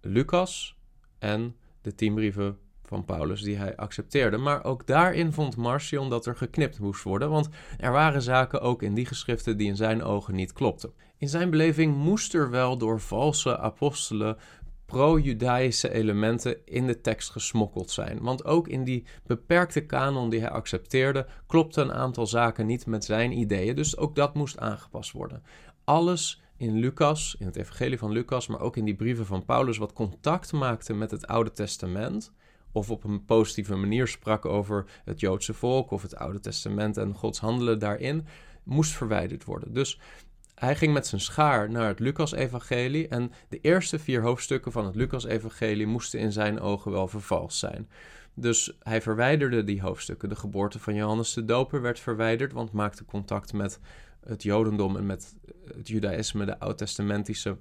Lucas 0.00 0.76
en 1.18 1.56
de 1.80 1.94
tien 1.94 2.14
brieven 2.14 2.58
van 2.84 3.04
Paulus 3.04 3.42
die 3.42 3.56
hij 3.56 3.76
accepteerde. 3.76 4.36
Maar 4.36 4.64
ook 4.64 4.86
daarin 4.86 5.32
vond 5.32 5.56
Marcion 5.56 6.10
dat 6.10 6.26
er 6.26 6.36
geknipt 6.36 6.78
moest 6.78 7.02
worden, 7.02 7.30
want 7.30 7.48
er 7.78 7.92
waren 7.92 8.22
zaken 8.22 8.60
ook 8.60 8.82
in 8.82 8.94
die 8.94 9.06
geschriften 9.06 9.56
die 9.56 9.68
in 9.68 9.76
zijn 9.76 10.02
ogen 10.02 10.34
niet 10.34 10.52
klopten. 10.52 10.92
In 11.16 11.28
zijn 11.28 11.50
beleving 11.50 11.96
moest 11.96 12.34
er 12.34 12.50
wel 12.50 12.78
door 12.78 13.00
valse 13.00 13.58
apostelen 13.58 14.36
pro-Judaïsche 14.86 15.92
elementen 15.92 16.66
in 16.66 16.86
de 16.86 17.00
tekst 17.00 17.30
gesmokkeld 17.30 17.90
zijn. 17.90 18.20
Want 18.20 18.44
ook 18.44 18.68
in 18.68 18.84
die 18.84 19.06
beperkte 19.26 19.86
kanon 19.86 20.30
die 20.30 20.40
hij 20.40 20.50
accepteerde, 20.50 21.26
klopte 21.46 21.80
een 21.80 21.92
aantal 21.92 22.26
zaken 22.26 22.66
niet 22.66 22.86
met 22.86 23.04
zijn 23.04 23.38
ideeën. 23.38 23.76
Dus 23.76 23.96
ook 23.96 24.14
dat 24.14 24.34
moest 24.34 24.58
aangepast 24.58 25.12
worden. 25.12 25.42
Alles 25.84 26.42
in 26.62 26.78
Lucas, 26.78 27.36
in 27.38 27.46
het 27.46 27.56
Evangelie 27.56 27.98
van 27.98 28.12
Lucas, 28.12 28.46
maar 28.46 28.60
ook 28.60 28.76
in 28.76 28.84
die 28.84 28.94
brieven 28.94 29.26
van 29.26 29.44
Paulus, 29.44 29.78
wat 29.78 29.92
contact 29.92 30.52
maakte 30.52 30.94
met 30.94 31.10
het 31.10 31.26
Oude 31.26 31.52
Testament, 31.52 32.32
of 32.72 32.90
op 32.90 33.04
een 33.04 33.24
positieve 33.24 33.74
manier 33.74 34.08
sprak 34.08 34.44
over 34.44 34.84
het 35.04 35.20
Joodse 35.20 35.54
volk 35.54 35.90
of 35.90 36.02
het 36.02 36.16
Oude 36.16 36.40
Testament 36.40 36.96
en 36.96 37.14
Gods 37.14 37.38
handelen 37.38 37.78
daarin, 37.78 38.26
moest 38.62 38.92
verwijderd 38.92 39.44
worden. 39.44 39.72
Dus 39.72 40.00
hij 40.54 40.76
ging 40.76 40.92
met 40.92 41.06
zijn 41.06 41.20
schaar 41.20 41.70
naar 41.70 41.88
het 41.88 41.98
Lucas-evangelie 41.98 43.08
en 43.08 43.32
de 43.48 43.60
eerste 43.60 43.98
vier 43.98 44.22
hoofdstukken 44.22 44.72
van 44.72 44.86
het 44.86 44.94
Lucas-evangelie 44.94 45.86
moesten 45.86 46.20
in 46.20 46.32
zijn 46.32 46.60
ogen 46.60 46.92
wel 46.92 47.08
vervals 47.08 47.58
zijn. 47.58 47.88
Dus 48.34 48.76
hij 48.82 49.02
verwijderde 49.02 49.64
die 49.64 49.82
hoofdstukken. 49.82 50.28
De 50.28 50.36
geboorte 50.36 50.78
van 50.78 50.94
Johannes 50.94 51.32
de 51.32 51.44
Doper 51.44 51.82
werd 51.82 52.00
verwijderd, 52.00 52.52
want 52.52 52.72
maakte 52.72 53.04
contact 53.04 53.52
met 53.52 53.80
het 54.24 54.42
Jodendom 54.42 54.96
en 54.96 55.06
met 55.06 55.34
het 55.76 55.88
Judaïsme, 55.88 56.44
de 56.44 56.58
oud-testamentische 56.58 57.56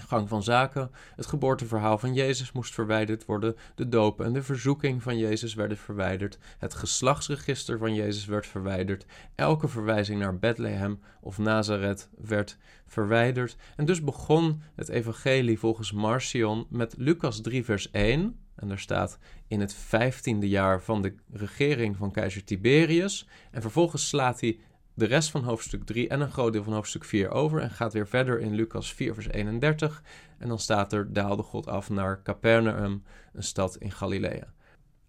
gang 0.00 0.28
van 0.28 0.42
zaken. 0.42 0.90
Het 1.16 1.26
geboorteverhaal 1.26 1.98
van 1.98 2.14
Jezus 2.14 2.52
moest 2.52 2.74
verwijderd 2.74 3.24
worden. 3.24 3.56
De 3.74 3.88
doop 3.88 4.20
en 4.20 4.32
de 4.32 4.42
verzoeking 4.42 5.02
van 5.02 5.18
Jezus 5.18 5.54
werden 5.54 5.76
verwijderd. 5.76 6.38
Het 6.58 6.74
geslachtsregister 6.74 7.78
van 7.78 7.94
Jezus 7.94 8.24
werd 8.24 8.46
verwijderd. 8.46 9.06
Elke 9.34 9.68
verwijzing 9.68 10.20
naar 10.20 10.38
Bethlehem 10.38 11.00
of 11.20 11.38
Nazareth 11.38 12.08
werd 12.18 12.58
verwijderd. 12.86 13.56
En 13.76 13.84
dus 13.84 14.02
begon 14.02 14.62
het 14.74 14.88
evangelie 14.88 15.58
volgens 15.58 15.92
Marcion 15.92 16.66
met 16.70 16.94
Lucas 16.98 17.40
3 17.40 17.64
vers 17.64 17.90
1. 17.90 18.38
En 18.54 18.68
daar 18.68 18.78
staat 18.78 19.18
in 19.48 19.60
het 19.60 19.74
vijftiende 19.74 20.48
jaar 20.48 20.82
van 20.82 21.02
de 21.02 21.14
regering 21.32 21.96
van 21.96 22.10
keizer 22.10 22.44
Tiberius. 22.44 23.28
En 23.50 23.60
vervolgens 23.60 24.08
slaat 24.08 24.40
hij 24.40 24.58
de 24.96 25.04
rest 25.04 25.30
van 25.30 25.44
hoofdstuk 25.44 25.84
3 25.84 26.08
en 26.08 26.20
een 26.20 26.30
groot 26.30 26.52
deel 26.52 26.62
van 26.62 26.72
hoofdstuk 26.72 27.04
4 27.04 27.30
over 27.30 27.60
en 27.60 27.70
gaat 27.70 27.92
weer 27.92 28.08
verder 28.08 28.40
in 28.40 28.54
Lucas 28.54 28.94
4, 28.94 29.14
vers 29.14 29.28
31. 29.28 30.02
En 30.38 30.48
dan 30.48 30.58
staat 30.58 30.92
er: 30.92 31.12
daalde 31.12 31.42
God 31.42 31.66
af 31.66 31.90
naar 31.90 32.22
Capernaum, 32.22 33.02
een 33.32 33.42
stad 33.42 33.76
in 33.76 33.92
Galilea. 33.92 34.54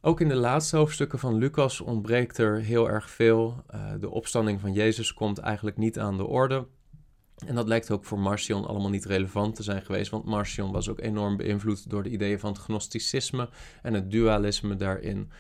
Ook 0.01 0.21
in 0.21 0.27
de 0.27 0.35
laatste 0.35 0.77
hoofdstukken 0.77 1.19
van 1.19 1.35
Lucas 1.35 1.81
ontbreekt 1.81 2.37
er 2.37 2.59
heel 2.59 2.89
erg 2.89 3.09
veel. 3.09 3.63
Uh, 3.75 3.91
de 3.99 4.09
opstanding 4.09 4.59
van 4.59 4.73
Jezus 4.73 5.13
komt 5.13 5.37
eigenlijk 5.37 5.77
niet 5.77 5.99
aan 5.99 6.17
de 6.17 6.25
orde. 6.25 6.67
En 7.45 7.55
dat 7.55 7.67
lijkt 7.67 7.91
ook 7.91 8.05
voor 8.05 8.19
Marcion 8.19 8.65
allemaal 8.65 8.89
niet 8.89 9.05
relevant 9.05 9.55
te 9.55 9.63
zijn 9.63 9.81
geweest, 9.81 10.11
want 10.11 10.25
Marcion 10.25 10.71
was 10.71 10.89
ook 10.89 10.99
enorm 10.99 11.37
beïnvloed 11.37 11.89
door 11.89 12.03
de 12.03 12.09
ideeën 12.09 12.39
van 12.39 12.51
het 12.51 12.61
gnosticisme 12.61 13.49
en 13.81 13.93
het 13.93 14.11
dualisme 14.11 14.75
daarin. 14.75 15.31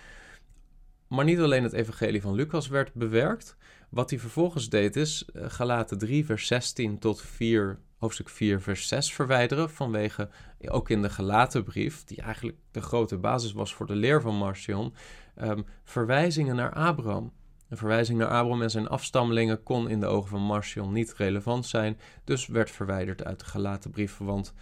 Maar 1.07 1.25
niet 1.25 1.39
alleen 1.39 1.63
het 1.63 1.73
evangelie 1.73 2.21
van 2.21 2.33
Lucas 2.33 2.67
werd 2.67 2.93
bewerkt. 2.93 3.57
Wat 3.89 4.09
hij 4.09 4.19
vervolgens 4.19 4.69
deed 4.69 4.95
is 4.95 5.29
uh, 5.33 5.43
Galaten 5.47 5.97
3 5.97 6.25
vers 6.25 6.47
16 6.47 6.99
tot 6.99 7.21
4, 7.21 7.79
hoofdstuk 7.97 8.29
4 8.29 8.61
vers 8.61 8.87
6 8.87 9.13
verwijderen. 9.13 9.69
Vanwege, 9.69 10.29
ook 10.67 10.89
in 10.89 11.01
de 11.01 11.09
Galatenbrief, 11.09 12.03
die 12.03 12.21
eigenlijk 12.21 12.57
de 12.71 12.81
grote 12.81 13.17
basis 13.17 13.51
was 13.51 13.73
voor 13.73 13.85
de 13.85 13.95
leer 13.95 14.21
van 14.21 14.35
Marcion, 14.35 14.93
um, 15.41 15.65
verwijzingen 15.83 16.55
naar 16.55 16.73
Abraham. 16.73 17.33
Een 17.69 17.77
verwijzing 17.77 18.19
naar 18.19 18.27
Abraham 18.27 18.61
en 18.61 18.71
zijn 18.71 18.87
afstammelingen 18.87 19.63
kon 19.63 19.89
in 19.89 19.99
de 19.99 20.05
ogen 20.05 20.29
van 20.29 20.41
Marcion 20.41 20.93
niet 20.93 21.13
relevant 21.13 21.65
zijn, 21.65 21.99
dus 22.23 22.47
werd 22.47 22.71
verwijderd 22.71 23.23
uit 23.23 23.39
de 23.39 23.45
Galatenbrief, 23.45 24.17
want 24.17 24.53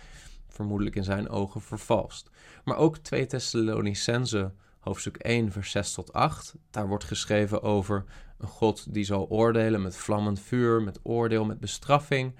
vermoedelijk 0.47 0.95
in 0.95 1.03
zijn 1.03 1.29
ogen 1.29 1.61
vervalst. 1.61 2.29
Maar 2.63 2.77
ook 2.77 2.97
2 2.97 3.25
Thessalonicense 3.25 4.53
hoofdstuk 4.85 5.17
1, 5.17 5.51
vers 5.51 5.71
6 5.71 5.93
tot 5.93 6.13
8. 6.13 6.55
Daar 6.71 6.87
wordt 6.87 7.03
geschreven 7.03 7.61
over 7.61 8.05
een 8.37 8.47
God 8.47 8.93
die 8.93 9.03
zal 9.03 9.27
oordelen 9.29 9.81
met 9.81 9.97
vlammend 9.97 10.39
vuur, 10.39 10.81
met 10.81 10.99
oordeel, 11.03 11.45
met 11.45 11.59
bestraffing. 11.59 12.35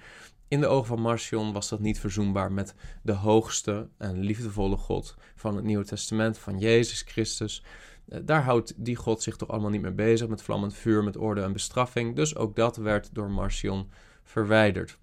In 0.48 0.60
de 0.60 0.66
ogen 0.66 0.86
van 0.86 1.00
Marcion 1.00 1.52
was 1.52 1.68
dat 1.68 1.80
niet 1.80 2.00
verzoenbaar 2.00 2.52
met 2.52 2.74
de 3.02 3.12
hoogste 3.12 3.88
en 3.98 4.18
liefdevolle 4.18 4.76
God 4.76 5.16
van 5.34 5.56
het 5.56 5.64
Nieuwe 5.64 5.84
Testament, 5.84 6.38
van 6.38 6.58
Jezus 6.58 7.02
Christus. 7.02 7.64
Eh, 8.08 8.20
daar 8.24 8.42
houdt 8.42 8.74
die 8.76 8.96
God 8.96 9.22
zich 9.22 9.36
toch 9.36 9.48
allemaal 9.48 9.70
niet 9.70 9.82
mee 9.82 9.92
bezig 9.92 10.28
met 10.28 10.42
vlammend 10.42 10.74
vuur, 10.74 11.04
met 11.04 11.18
oordeel 11.18 11.44
en 11.44 11.52
bestraffing. 11.52 12.16
Dus 12.16 12.36
ook 12.36 12.56
dat 12.56 12.76
werd 12.76 13.14
door 13.14 13.30
Marcion 13.30 13.90
verwijderd. 14.22 14.98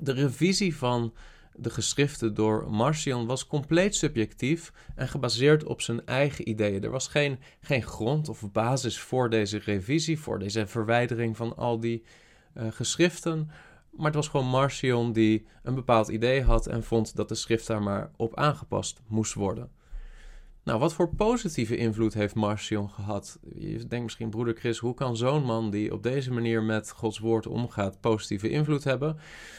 De 0.00 0.12
revisie 0.12 0.76
van 0.76 1.14
de 1.58 1.70
geschriften 1.70 2.34
door 2.34 2.70
Marcion 2.70 3.26
was 3.26 3.46
compleet 3.46 3.94
subjectief 3.94 4.72
en 4.94 5.08
gebaseerd 5.08 5.64
op 5.64 5.80
zijn 5.80 6.06
eigen 6.06 6.48
ideeën. 6.48 6.82
Er 6.82 6.90
was 6.90 7.08
geen, 7.08 7.38
geen 7.60 7.82
grond 7.82 8.28
of 8.28 8.52
basis 8.52 9.00
voor 9.00 9.30
deze 9.30 9.58
revisie, 9.58 10.20
voor 10.20 10.38
deze 10.38 10.66
verwijdering 10.66 11.36
van 11.36 11.56
al 11.56 11.80
die 11.80 12.02
uh, 12.54 12.66
geschriften. 12.70 13.50
Maar 13.90 14.06
het 14.06 14.14
was 14.14 14.28
gewoon 14.28 14.46
Marcion 14.46 15.12
die 15.12 15.46
een 15.62 15.74
bepaald 15.74 16.08
idee 16.08 16.42
had 16.42 16.66
en 16.66 16.84
vond 16.84 17.16
dat 17.16 17.28
de 17.28 17.34
schrift 17.34 17.66
daar 17.66 17.82
maar 17.82 18.10
op 18.16 18.36
aangepast 18.36 19.00
moest 19.06 19.34
worden. 19.34 19.70
Nou, 20.64 20.78
wat 20.78 20.92
voor 20.92 21.14
positieve 21.14 21.76
invloed 21.76 22.14
heeft 22.14 22.34
Marcion 22.34 22.90
gehad? 22.90 23.38
Je 23.54 23.86
denkt 23.86 24.04
misschien, 24.04 24.30
broeder 24.30 24.54
Chris, 24.54 24.78
hoe 24.78 24.94
kan 24.94 25.16
zo'n 25.16 25.44
man 25.44 25.70
die 25.70 25.92
op 25.92 26.02
deze 26.02 26.32
manier 26.32 26.62
met 26.62 26.90
Gods 26.90 27.18
woord 27.18 27.46
omgaat 27.46 28.00
positieve 28.00 28.48
invloed 28.48 28.84
hebben? 28.84 29.18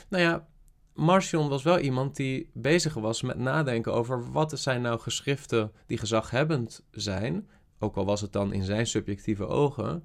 Nou 0.09 0.23
ja, 0.23 0.47
Marcion 0.97 1.49
was 1.49 1.63
wel 1.63 1.79
iemand 1.79 2.15
die 2.15 2.49
bezig 2.53 2.93
was 2.93 3.21
met 3.21 3.37
nadenken 3.37 3.93
over 3.93 4.31
wat 4.31 4.59
zijn 4.59 4.81
nou 4.81 4.99
geschriften 4.99 5.71
die 5.85 5.97
gezaghebbend 5.97 6.85
zijn, 6.91 7.47
ook 7.79 7.95
al 7.95 8.05
was 8.05 8.21
het 8.21 8.33
dan 8.33 8.53
in 8.53 8.63
zijn 8.63 8.87
subjectieve 8.87 9.47
ogen, 9.47 10.03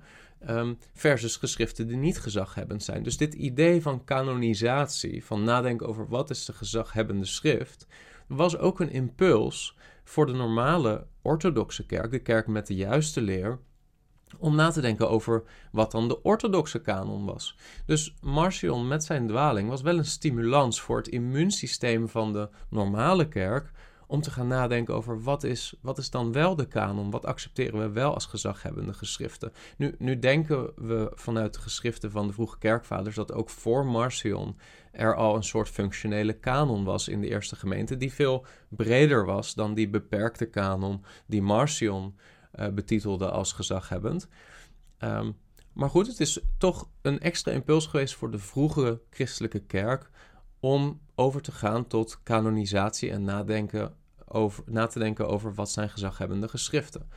um, 0.49 0.79
versus 0.93 1.37
geschriften 1.37 1.87
die 1.87 1.97
niet 1.97 2.21
gezaghebbend 2.21 2.83
zijn. 2.83 3.03
Dus 3.03 3.17
dit 3.17 3.35
idee 3.35 3.83
van 3.83 4.05
kanonisatie, 4.05 5.25
van 5.25 5.45
nadenken 5.45 5.87
over 5.87 6.09
wat 6.09 6.31
is 6.31 6.45
de 6.45 6.53
gezaghebbende 6.53 7.27
schrift, 7.27 7.87
was 8.27 8.59
ook 8.59 8.81
een 8.81 8.91
impuls 8.91 9.77
voor 10.05 10.27
de 10.27 10.33
normale 10.33 11.07
orthodoxe 11.23 11.87
kerk, 11.87 12.11
de 12.11 12.19
kerk 12.19 12.47
met 12.47 12.67
de 12.67 12.75
juiste 12.75 13.21
leer, 13.21 13.59
om 14.39 14.55
na 14.55 14.71
te 14.71 14.81
denken 14.81 15.11
over 15.11 15.43
wat 15.73 15.91
dan 15.91 16.09
de 16.09 16.23
orthodoxe 16.23 16.81
kanon 16.81 17.25
was. 17.25 17.57
Dus 17.87 18.15
Marcion 18.21 18.89
met 18.89 19.05
zijn 19.05 19.27
dwaling 19.27 19.69
was 19.69 19.83
wel 19.83 19.99
een 19.99 20.05
stimulans 20.05 20.81
voor 20.81 20.97
het 20.97 21.09
immuunsysteem 21.09 22.09
van 22.09 22.33
de 22.33 22.49
normale 22.69 23.29
kerk 23.29 23.73
om 24.13 24.21
te 24.21 24.31
gaan 24.31 24.47
nadenken 24.47 24.95
over 24.95 25.23
wat 25.23 25.45
is, 25.45 25.75
wat 25.81 25.99
is 25.99 26.11
dan 26.11 26.33
wel 26.33 26.57
de 26.57 26.67
kanon, 26.67 27.11
wat 27.11 27.27
accepteren 27.27 27.81
we 27.81 27.91
wel 27.91 28.15
als 28.15 28.27
gezaghebbende 28.27 28.93
geschriften. 28.93 29.53
Nu, 29.77 29.95
nu 29.99 30.19
denken 30.19 30.73
we 30.77 31.13
vanuit 31.15 31.55
de 31.55 31.61
geschriften 31.61 32.11
van 32.11 32.27
de 32.27 32.33
vroege 32.33 32.59
kerkvaders 32.59 33.17
dat 33.17 33.33
ook 33.33 33.51
voor 33.51 33.87
Marcion 33.87 34.57
er 34.91 35.15
al 35.15 35.37
een 35.37 35.45
soort 35.45 35.69
functionele 35.69 36.33
kanon 36.33 36.85
was 36.85 37.09
in 37.09 37.21
de 37.21 37.29
eerste 37.29 37.57
gemeente, 37.57 37.97
die 37.97 38.13
veel 38.13 38.47
breder 38.69 39.25
was 39.25 39.55
dan 39.55 39.75
die 39.75 39.89
beperkte 39.89 40.47
kanon 40.47 41.05
die 41.27 41.43
Marcion 41.43 42.15
uh, 42.55 42.69
betitelde 42.69 43.31
als 43.31 43.53
gezaghebbend. 43.53 44.29
Um, 44.99 45.37
maar 45.73 45.91
goed, 45.91 46.07
het 46.07 46.21
is 46.21 46.41
toch 46.59 46.89
een 47.03 47.21
extra 47.21 47.53
impuls 47.53 47.87
geweest 47.87 48.15
voor 48.15 48.31
de 48.31 48.39
vroege 48.39 49.01
christelijke 49.11 49.61
kerk 49.61 50.11
om 50.61 51.01
over 51.15 51.43
te 51.43 51.53
gaan 51.53 51.87
tot 51.87 52.23
kanonisatie 52.23 53.11
en 53.11 53.25
nadenken 53.25 53.95
over, 54.27 54.65
na 54.67 54.87
te 54.87 54.99
denken 54.99 55.29
over 55.29 55.55
wat 55.55 55.71
zijn 55.71 55.91
gezaghebbende 55.91 56.49
geschriften. 56.49 57.11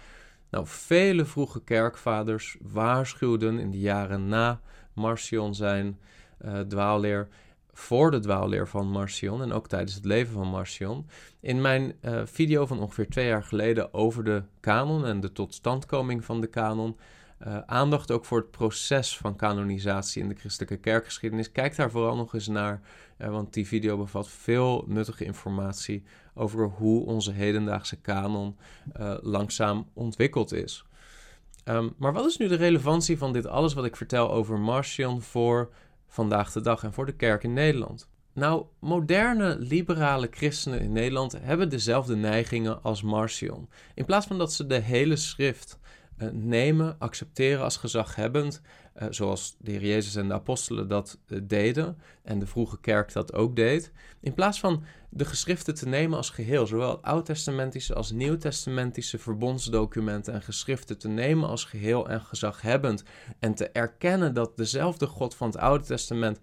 Nou, 0.50 0.68
vele 0.68 1.26
vroege 1.26 1.64
kerkvaders 1.64 2.58
waarschuwden 2.62 3.60
in 3.60 3.72
de 3.72 3.80
jaren 3.80 4.28
na 4.28 4.62
Marcion 4.94 5.56
zijn 5.56 6.00
uh, 6.46 6.60
dwaalleer 6.60 7.28
voor 7.78 8.12
de 8.12 8.20
dwaalleer 8.20 8.68
van 8.68 8.88
Marcion 8.88 9.42
en 9.42 9.52
ook 9.52 9.68
tijdens 9.68 9.96
het 9.96 10.06
leven 10.06 10.34
van 10.34 10.48
Marcion. 10.48 11.08
In 11.40 11.62
mijn 11.62 11.94
uh, 12.02 12.22
video 12.26 12.66
van 12.66 12.80
ongeveer 12.80 13.10
twee 13.10 13.28
jaar 13.28 13.44
geleden 13.44 13.94
over 13.94 14.24
de 14.24 14.44
kanon 14.60 15.06
en 15.06 15.20
de 15.20 15.32
totstandkoming 15.32 16.26
van 16.26 16.42
de 16.42 16.48
kanon. 16.48 16.98
Uh, 17.48 17.58
aandacht 17.66 18.12
ook 18.12 18.26
voor 18.26 18.38
het 18.38 18.52
proces 18.52 19.18
van 19.18 19.36
kanonisatie 19.36 20.22
in 20.22 20.30
de 20.30 20.36
christelijke 20.36 20.78
kerkgeschiedenis. 20.78 21.52
Kijk 21.52 21.76
daar 21.76 21.92
vooral 21.92 22.16
nog 22.16 22.34
eens 22.34 22.48
naar, 22.48 22.82
uh, 23.18 23.28
want 23.28 23.54
die 23.54 23.68
video 23.68 23.98
bevat 23.98 24.30
veel 24.30 24.84
nuttige 24.88 25.26
informatie 25.26 26.04
over 26.34 26.68
hoe 26.68 27.06
onze 27.06 27.32
hedendaagse 27.32 28.02
kanon 28.02 28.58
langzaam 29.22 29.90
ontwikkeld 29.94 30.54
is. 30.54 30.86
Um, 31.66 31.94
maar 31.98 32.14
wat 32.14 32.26
is 32.26 32.38
nu 32.38 32.48
de 32.48 32.56
relevantie 32.56 33.18
van 33.18 33.34
dit 33.34 33.48
alles 33.48 33.74
wat 33.74 33.86
ik 33.86 33.96
vertel 33.96 34.32
over 34.32 34.60
Marcion 34.60 35.22
voor 35.22 35.70
vandaag 36.16 36.52
de 36.52 36.62
dag 36.62 36.84
en 36.84 36.94
voor 36.94 37.06
de 37.06 37.16
kerk 37.16 37.44
in 37.44 37.54
Nederland? 37.54 38.10
Nou, 38.34 38.66
moderne 38.80 39.58
liberale 39.60 40.28
christenen 40.32 40.82
in 40.82 40.92
Nederland 40.92 41.38
hebben 41.42 41.70
dezelfde 41.70 42.16
neigingen 42.16 42.84
als 42.84 43.02
Marcion. 43.02 43.70
In 43.94 44.06
plaats 44.06 44.28
van 44.28 44.38
dat 44.38 44.54
ze 44.54 44.68
de 44.68 44.80
hele 44.80 45.16
schrift 45.16 45.80
uh, 46.18 46.30
nemen, 46.32 46.96
accepteren 47.00 47.64
als 47.64 47.78
gezaghebbend, 47.78 48.62
uh, 49.02 49.08
zoals 49.10 49.56
de 49.60 49.72
Heer 49.72 49.86
Jezus 49.86 50.16
en 50.16 50.28
de 50.28 50.34
apostelen 50.34 50.88
dat 50.88 51.20
uh, 51.28 51.40
deden 51.44 51.98
en 52.24 52.40
de 52.40 52.48
vroege 52.48 52.80
kerk 52.80 53.14
dat 53.14 53.34
ook 53.34 53.56
deed, 53.56 53.92
in 54.20 54.34
plaats 54.34 54.60
van 54.60 54.84
de 55.16 55.26
geschriften 55.26 55.76
te 55.76 55.88
nemen 55.88 56.18
als 56.18 56.30
geheel, 56.30 56.68
zowel 56.68 57.04
oud-testamentische 57.04 57.94
als 57.94 58.12
nieuw-testamentische 58.12 59.18
verbondsdocumenten 59.18 60.34
en 60.34 60.42
geschriften 60.42 60.98
te 60.98 61.08
nemen 61.08 61.50
als 61.50 61.66
geheel 61.66 62.10
en 62.10 62.22
gezaghebbend 62.22 63.04
en 63.40 63.54
te 63.54 63.70
erkennen 63.70 64.34
dat 64.34 64.58
dezelfde 64.58 65.08
God 65.08 65.36
van 65.36 65.48
het 65.48 65.58
Oude 65.58 65.84
Testament 65.84 66.40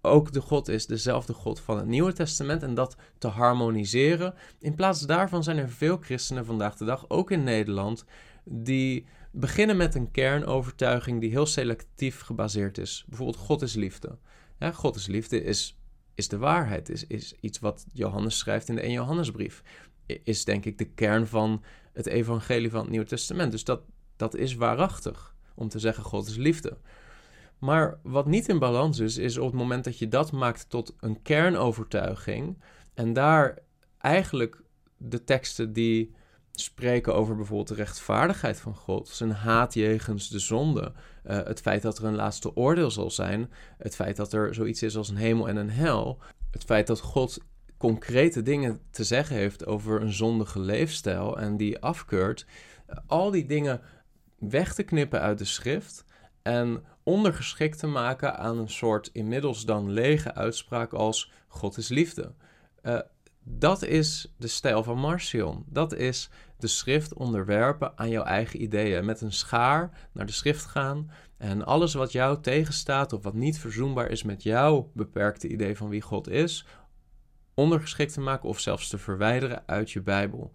ook 0.00 0.32
de 0.32 0.40
God 0.40 0.68
is, 0.68 0.86
dezelfde 0.86 1.32
God 1.32 1.60
van 1.60 1.76
het 1.76 1.86
Nieuwe 1.86 2.12
Testament 2.12 2.62
en 2.62 2.74
dat 2.74 2.96
te 3.18 3.28
harmoniseren. 3.28 4.34
In 4.58 4.74
plaats 4.74 5.00
daarvan 5.00 5.42
zijn 5.42 5.58
er 5.58 5.70
veel 5.70 5.96
christenen 5.96 6.44
vandaag 6.44 6.76
de 6.76 6.84
dag, 6.84 7.04
ook 7.08 7.30
in 7.30 7.44
Nederland, 7.44 8.04
die 8.44 9.06
beginnen 9.30 9.76
met 9.76 9.94
een 9.94 10.10
kernovertuiging 10.10 11.20
die 11.20 11.30
heel 11.30 11.46
selectief 11.46 12.20
gebaseerd 12.20 12.78
is. 12.78 13.04
Bijvoorbeeld 13.06 13.38
God 13.38 13.62
is 13.62 13.74
liefde. 13.74 14.18
Ja, 14.58 14.72
God 14.72 14.96
is 14.96 15.06
liefde 15.06 15.42
is, 15.42 15.76
is 16.16 16.28
de 16.28 16.38
waarheid, 16.38 16.88
is, 16.88 17.06
is 17.06 17.34
iets 17.40 17.58
wat 17.58 17.86
Johannes 17.92 18.38
schrijft 18.38 18.68
in 18.68 18.74
de 18.74 18.80
1 18.80 18.92
Johannesbrief. 18.92 19.62
Is 20.06 20.44
denk 20.44 20.64
ik 20.64 20.78
de 20.78 20.84
kern 20.84 21.26
van 21.26 21.62
het 21.92 22.06
evangelie 22.06 22.70
van 22.70 22.80
het 22.80 22.90
Nieuwe 22.90 23.06
Testament. 23.06 23.52
Dus 23.52 23.64
dat, 23.64 23.80
dat 24.16 24.34
is 24.34 24.54
waarachtig 24.54 25.34
om 25.54 25.68
te 25.68 25.78
zeggen 25.78 26.04
God 26.04 26.26
is 26.26 26.36
liefde. 26.36 26.76
Maar 27.58 27.98
wat 28.02 28.26
niet 28.26 28.48
in 28.48 28.58
balans 28.58 28.98
is, 28.98 29.16
is 29.16 29.38
op 29.38 29.46
het 29.46 29.54
moment 29.60 29.84
dat 29.84 29.98
je 29.98 30.08
dat 30.08 30.32
maakt 30.32 30.70
tot 30.70 30.94
een 31.00 31.22
kernovertuiging 31.22 32.62
en 32.94 33.12
daar 33.12 33.58
eigenlijk 33.98 34.62
de 34.96 35.24
teksten 35.24 35.72
die 35.72 36.14
spreken 36.60 37.14
over 37.14 37.36
bijvoorbeeld 37.36 37.68
de 37.68 37.74
rechtvaardigheid 37.74 38.60
van 38.60 38.74
God, 38.74 39.08
zijn 39.08 39.30
haat 39.30 39.74
jegens 39.74 40.28
de 40.28 40.38
zonde, 40.38 40.92
uh, 41.24 41.36
het 41.36 41.60
feit 41.60 41.82
dat 41.82 41.98
er 41.98 42.04
een 42.04 42.14
laatste 42.14 42.56
oordeel 42.56 42.90
zal 42.90 43.10
zijn, 43.10 43.50
het 43.78 43.94
feit 43.94 44.16
dat 44.16 44.32
er 44.32 44.54
zoiets 44.54 44.82
is 44.82 44.96
als 44.96 45.08
een 45.08 45.16
hemel 45.16 45.48
en 45.48 45.56
een 45.56 45.70
hel, 45.70 46.18
het 46.50 46.64
feit 46.64 46.86
dat 46.86 47.00
God 47.00 47.38
concrete 47.76 48.42
dingen 48.42 48.80
te 48.90 49.04
zeggen 49.04 49.36
heeft 49.36 49.66
over 49.66 50.00
een 50.00 50.12
zondige 50.12 50.60
leefstijl 50.60 51.38
en 51.38 51.56
die 51.56 51.78
afkeurt, 51.78 52.46
al 53.06 53.30
die 53.30 53.46
dingen 53.46 53.80
weg 54.38 54.74
te 54.74 54.82
knippen 54.82 55.20
uit 55.20 55.38
de 55.38 55.44
schrift 55.44 56.04
en 56.42 56.84
ondergeschikt 57.02 57.78
te 57.78 57.86
maken 57.86 58.38
aan 58.38 58.58
een 58.58 58.70
soort 58.70 59.10
inmiddels 59.12 59.64
dan 59.64 59.90
lege 59.90 60.34
uitspraak 60.34 60.92
als 60.92 61.32
God 61.48 61.76
is 61.76 61.88
liefde. 61.88 62.32
Uh, 62.82 63.00
dat 63.42 63.82
is 63.82 64.34
de 64.36 64.48
stijl 64.48 64.82
van 64.82 64.98
Marcion. 64.98 65.64
Dat 65.66 65.94
is 65.94 66.30
de 66.58 66.66
schrift 66.66 67.14
onderwerpen 67.14 67.98
aan 67.98 68.08
jouw 68.08 68.24
eigen 68.24 68.62
ideeën. 68.62 69.04
Met 69.04 69.20
een 69.20 69.32
schaar 69.32 70.08
naar 70.12 70.26
de 70.26 70.32
schrift 70.32 70.64
gaan 70.64 71.10
en 71.36 71.64
alles 71.64 71.94
wat 71.94 72.12
jou 72.12 72.40
tegenstaat 72.40 73.12
of 73.12 73.22
wat 73.22 73.34
niet 73.34 73.58
verzoenbaar 73.58 74.10
is 74.10 74.22
met 74.22 74.42
jouw 74.42 74.90
beperkte 74.94 75.48
idee 75.48 75.76
van 75.76 75.88
wie 75.88 76.00
God 76.00 76.28
is, 76.28 76.66
ondergeschikt 77.54 78.12
te 78.12 78.20
maken 78.20 78.48
of 78.48 78.60
zelfs 78.60 78.88
te 78.88 78.98
verwijderen 78.98 79.62
uit 79.66 79.90
je 79.90 80.02
Bijbel. 80.02 80.52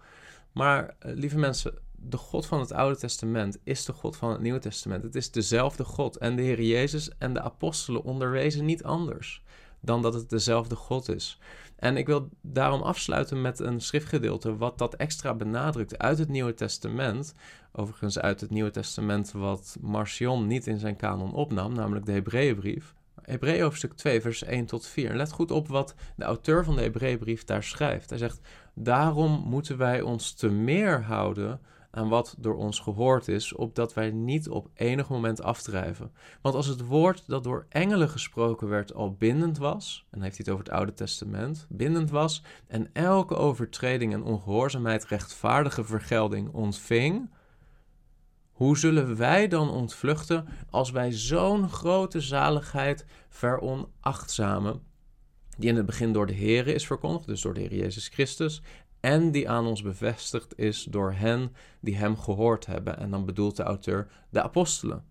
Maar 0.51 0.95
eh, 0.99 1.13
lieve 1.15 1.37
mensen, 1.37 1.73
de 1.91 2.17
God 2.17 2.45
van 2.45 2.59
het 2.59 2.71
Oude 2.71 2.97
Testament 2.97 3.57
is 3.63 3.85
de 3.85 3.93
God 3.93 4.17
van 4.17 4.31
het 4.31 4.41
Nieuwe 4.41 4.59
Testament. 4.59 5.03
Het 5.03 5.15
is 5.15 5.31
dezelfde 5.31 5.83
God. 5.83 6.17
En 6.17 6.35
de 6.35 6.41
Heer 6.41 6.61
Jezus 6.61 7.17
en 7.17 7.33
de 7.33 7.41
apostelen 7.41 8.03
onderwezen 8.03 8.65
niet 8.65 8.83
anders 8.83 9.43
dan 9.81 10.01
dat 10.01 10.13
het 10.13 10.29
dezelfde 10.29 10.75
God 10.75 11.09
is. 11.09 11.39
En 11.75 11.97
ik 11.97 12.07
wil 12.07 12.29
daarom 12.41 12.81
afsluiten 12.81 13.41
met 13.41 13.59
een 13.59 13.81
schriftgedeelte 13.81 14.57
wat 14.57 14.77
dat 14.77 14.95
extra 14.95 15.33
benadrukt 15.33 15.97
uit 15.97 16.17
het 16.17 16.29
Nieuwe 16.29 16.53
Testament. 16.53 17.33
Overigens 17.71 18.19
uit 18.19 18.41
het 18.41 18.49
Nieuwe 18.49 18.71
Testament 18.71 19.31
wat 19.31 19.77
Marcion 19.81 20.47
niet 20.47 20.67
in 20.67 20.79
zijn 20.79 20.95
kanon 20.95 21.33
opnam, 21.33 21.73
namelijk 21.73 22.05
de 22.05 22.11
Hebreeënbrief. 22.11 22.93
Hebreeën 23.21 23.61
hoofdstuk 23.61 23.93
2, 23.93 24.21
vers 24.21 24.43
1 24.43 24.65
tot 24.65 24.87
4. 24.87 25.09
En 25.09 25.15
let 25.15 25.31
goed 25.31 25.51
op 25.51 25.67
wat 25.67 25.95
de 26.15 26.23
auteur 26.23 26.63
van 26.63 26.75
de 26.75 26.81
Hebreeënbrief 26.81 27.43
daar 27.43 27.63
schrijft. 27.63 28.09
Hij 28.09 28.19
zegt: 28.19 28.39
Daarom 28.73 29.43
moeten 29.45 29.77
wij 29.77 30.01
ons 30.01 30.33
te 30.33 30.49
meer 30.49 31.03
houden 31.03 31.59
aan 31.91 32.09
wat 32.09 32.35
door 32.37 32.55
ons 32.55 32.79
gehoord 32.79 33.27
is, 33.27 33.53
opdat 33.53 33.93
wij 33.93 34.11
niet 34.11 34.49
op 34.49 34.69
enig 34.73 35.09
moment 35.09 35.41
afdrijven. 35.41 36.11
Want 36.41 36.55
als 36.55 36.67
het 36.67 36.85
woord 36.85 37.23
dat 37.27 37.43
door 37.43 37.65
engelen 37.69 38.09
gesproken 38.09 38.67
werd 38.67 38.93
al 38.93 39.13
bindend 39.13 39.57
was, 39.57 40.05
en 40.09 40.17
hij 40.17 40.27
heeft 40.27 40.37
het 40.37 40.49
over 40.49 40.63
het 40.63 40.73
Oude 40.73 40.93
Testament, 40.93 41.65
bindend 41.69 42.09
was, 42.09 42.43
en 42.67 42.89
elke 42.93 43.35
overtreding 43.35 44.13
en 44.13 44.23
ongehoorzaamheid 44.23 45.05
rechtvaardige 45.05 45.83
vergelding 45.83 46.49
ontving, 46.53 47.29
hoe 48.51 48.77
zullen 48.77 49.17
wij 49.17 49.47
dan 49.47 49.69
ontvluchten 49.69 50.47
als 50.69 50.91
wij 50.91 51.11
zo'n 51.11 51.69
grote 51.69 52.21
zaligheid 52.21 53.05
veronachtzamen? 53.29 54.81
Die 55.57 55.69
in 55.69 55.75
het 55.75 55.85
begin 55.85 56.13
door 56.13 56.27
de 56.27 56.33
Heer 56.33 56.67
is 56.67 56.85
verkondigd, 56.85 57.25
dus 57.25 57.41
door 57.41 57.53
de 57.53 57.59
Heer 57.59 57.75
Jezus 57.75 58.07
Christus, 58.07 58.61
en 59.01 59.31
die 59.31 59.49
aan 59.49 59.65
ons 59.65 59.81
bevestigd 59.81 60.57
is 60.57 60.83
door 60.83 61.11
hen 61.11 61.55
die 61.79 61.97
hem 61.97 62.17
gehoord 62.17 62.65
hebben. 62.65 62.97
En 62.97 63.11
dan 63.11 63.25
bedoelt 63.25 63.55
de 63.55 63.63
auteur 63.63 64.07
de 64.29 64.41
apostelen. 64.41 65.05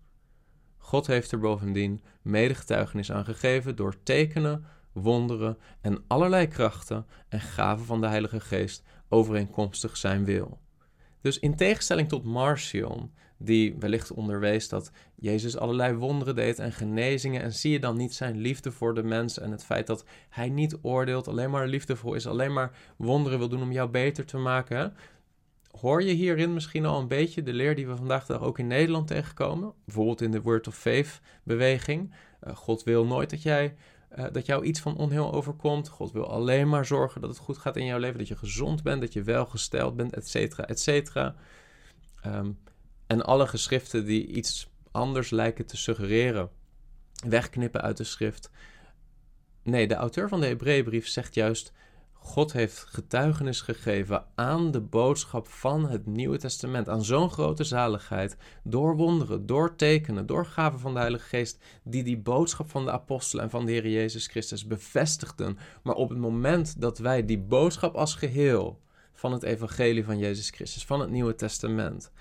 God 0.77 1.07
heeft 1.07 1.31
er 1.31 1.39
bovendien 1.39 2.03
medegetuigenis 2.21 3.11
aan 3.11 3.25
gegeven 3.25 3.75
door 3.75 4.03
tekenen, 4.03 4.65
wonderen 4.91 5.57
en 5.81 6.03
allerlei 6.07 6.47
krachten 6.47 7.05
en 7.29 7.39
gaven 7.39 7.85
van 7.85 8.01
de 8.01 8.07
Heilige 8.07 8.39
Geest 8.39 8.83
overeenkomstig 9.09 9.97
zijn 9.97 10.25
wil. 10.25 10.59
Dus 11.21 11.39
in 11.39 11.55
tegenstelling 11.55 12.09
tot 12.09 12.23
Marcion, 12.23 13.11
die 13.43 13.75
wellicht 13.79 14.11
onderwees 14.11 14.69
dat 14.69 14.91
Jezus 15.15 15.57
allerlei 15.57 15.93
wonderen 15.93 16.35
deed 16.35 16.59
en 16.59 16.71
genezingen, 16.71 17.41
en 17.41 17.53
zie 17.53 17.71
je 17.71 17.79
dan 17.79 17.97
niet 17.97 18.13
zijn 18.13 18.37
liefde 18.37 18.71
voor 18.71 18.93
de 18.93 19.03
mens 19.03 19.39
en 19.39 19.51
het 19.51 19.63
feit 19.63 19.87
dat 19.87 20.05
hij 20.29 20.49
niet 20.49 20.77
oordeelt, 20.81 21.27
alleen 21.27 21.49
maar 21.49 21.67
liefdevol 21.67 22.13
is, 22.13 22.27
alleen 22.27 22.53
maar 22.53 22.71
wonderen 22.95 23.39
wil 23.39 23.49
doen 23.49 23.61
om 23.61 23.71
jou 23.71 23.89
beter 23.89 24.25
te 24.25 24.37
maken? 24.37 24.93
Hoor 25.79 26.03
je 26.03 26.13
hierin 26.13 26.53
misschien 26.53 26.85
al 26.85 26.99
een 26.99 27.07
beetje 27.07 27.43
de 27.43 27.53
leer 27.53 27.75
die 27.75 27.87
we 27.87 27.95
vandaag 27.95 28.25
de 28.25 28.33
dag 28.33 28.41
ook 28.41 28.59
in 28.59 28.67
Nederland 28.67 29.07
tegenkomen? 29.07 29.73
Bijvoorbeeld 29.85 30.21
in 30.21 30.31
de 30.31 30.41
Word 30.41 30.67
of 30.67 30.75
Faith 30.77 31.21
beweging. 31.43 32.13
Uh, 32.47 32.55
God 32.55 32.83
wil 32.83 33.05
nooit 33.05 33.29
dat 33.29 33.41
jij 33.41 33.75
uh, 34.17 34.25
dat 34.31 34.45
jou 34.45 34.63
iets 34.63 34.79
van 34.79 34.97
onheil 34.97 35.33
overkomt. 35.33 35.87
God 35.89 36.11
wil 36.11 36.29
alleen 36.29 36.69
maar 36.69 36.85
zorgen 36.85 37.21
dat 37.21 37.29
het 37.29 37.39
goed 37.39 37.57
gaat 37.57 37.77
in 37.77 37.85
jouw 37.85 37.99
leven, 37.99 38.17
dat 38.17 38.27
je 38.27 38.35
gezond 38.35 38.83
bent, 38.83 39.01
dat 39.01 39.13
je 39.13 39.23
welgesteld 39.23 39.95
bent, 39.95 40.13
et 40.13 40.29
cetera, 40.29 40.65
et 40.65 40.79
cetera. 40.79 41.35
Um, 42.25 42.57
en 43.11 43.25
alle 43.25 43.47
geschriften 43.47 44.05
die 44.05 44.27
iets 44.27 44.69
anders 44.91 45.29
lijken 45.29 45.65
te 45.65 45.77
suggereren, 45.77 46.49
wegknippen 47.27 47.81
uit 47.81 47.97
de 47.97 48.03
schrift. 48.03 48.49
Nee, 49.63 49.87
de 49.87 49.93
auteur 49.93 50.29
van 50.29 50.39
de 50.39 50.45
Hebreeënbrief 50.45 51.07
zegt 51.07 51.33
juist: 51.33 51.71
God 52.13 52.53
heeft 52.53 52.77
getuigenis 52.79 53.61
gegeven 53.61 54.25
aan 54.35 54.71
de 54.71 54.81
boodschap 54.81 55.47
van 55.47 55.89
het 55.89 56.05
Nieuwe 56.05 56.37
Testament, 56.37 56.89
aan 56.89 57.03
zo'n 57.03 57.29
grote 57.29 57.63
zaligheid, 57.63 58.37
door 58.63 58.95
wonderen, 58.95 59.45
door 59.45 59.75
tekenen, 59.75 60.25
door 60.25 60.45
gaven 60.45 60.79
van 60.79 60.93
de 60.93 60.99
Heilige 60.99 61.27
Geest, 61.27 61.63
die 61.83 62.03
die 62.03 62.17
boodschap 62.17 62.69
van 62.69 62.85
de 62.85 62.91
apostelen 62.91 63.43
en 63.43 63.49
van 63.49 63.65
de 63.65 63.71
Heer 63.71 63.87
Jezus 63.87 64.27
Christus 64.27 64.67
bevestigden. 64.67 65.57
Maar 65.83 65.95
op 65.95 66.09
het 66.09 66.19
moment 66.19 66.81
dat 66.81 66.97
wij 66.97 67.25
die 67.25 67.39
boodschap 67.39 67.95
als 67.95 68.15
geheel 68.15 68.79
van 69.13 69.31
het 69.31 69.43
Evangelie 69.43 70.05
van 70.05 70.17
Jezus 70.17 70.49
Christus, 70.49 70.85
van 70.85 70.99
het 70.99 71.09
Nieuwe 71.09 71.35
Testament, 71.35 72.11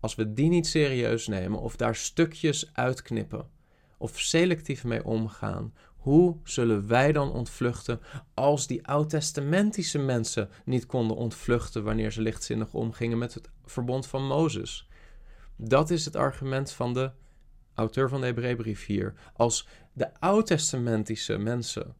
als 0.00 0.14
we 0.14 0.32
die 0.32 0.48
niet 0.48 0.66
serieus 0.66 1.26
nemen 1.26 1.60
of 1.60 1.76
daar 1.76 1.96
stukjes 1.96 2.70
uitknippen 2.72 3.48
of 3.98 4.18
selectief 4.18 4.84
mee 4.84 5.04
omgaan, 5.04 5.72
hoe 5.96 6.36
zullen 6.44 6.88
wij 6.88 7.12
dan 7.12 7.32
ontvluchten 7.32 8.00
als 8.34 8.66
die 8.66 8.86
oud-testamentische 8.86 9.98
mensen 9.98 10.48
niet 10.64 10.86
konden 10.86 11.16
ontvluchten 11.16 11.84
wanneer 11.84 12.12
ze 12.12 12.22
lichtzinnig 12.22 12.74
omgingen 12.74 13.18
met 13.18 13.34
het 13.34 13.50
verbond 13.64 14.06
van 14.06 14.26
Mozes? 14.26 14.88
Dat 15.56 15.90
is 15.90 16.04
het 16.04 16.16
argument 16.16 16.72
van 16.72 16.94
de 16.94 17.10
auteur 17.74 18.08
van 18.08 18.20
de 18.20 18.26
Hebreeënbrief 18.26 18.86
hier. 18.86 19.14
Als 19.32 19.68
de 19.92 20.20
oud-testamentische 20.20 21.38
mensen 21.38 21.94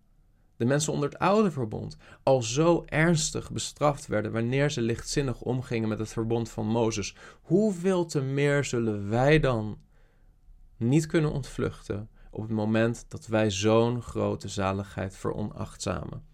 de 0.61 0.67
mensen 0.67 0.93
onder 0.93 1.09
het 1.09 1.19
oude 1.19 1.51
verbond, 1.51 1.97
al 2.23 2.43
zo 2.43 2.83
ernstig 2.87 3.51
bestraft 3.51 4.07
werden 4.07 4.33
wanneer 4.33 4.71
ze 4.71 4.81
lichtzinnig 4.81 5.41
omgingen 5.41 5.89
met 5.89 5.99
het 5.99 6.09
verbond 6.09 6.51
van 6.51 6.67
Mozes, 6.67 7.15
hoeveel 7.41 8.07
te 8.07 8.21
meer 8.21 8.65
zullen 8.65 9.09
wij 9.09 9.41
dan 9.41 9.79
niet 10.77 11.07
kunnen 11.07 11.33
ontvluchten 11.33 12.09
op 12.31 12.43
het 12.43 12.51
moment 12.51 13.05
dat 13.09 13.27
wij 13.27 13.51
zo'n 13.51 14.03
grote 14.03 14.49
zaligheid 14.49 15.17
veronachtzamen? 15.17 16.25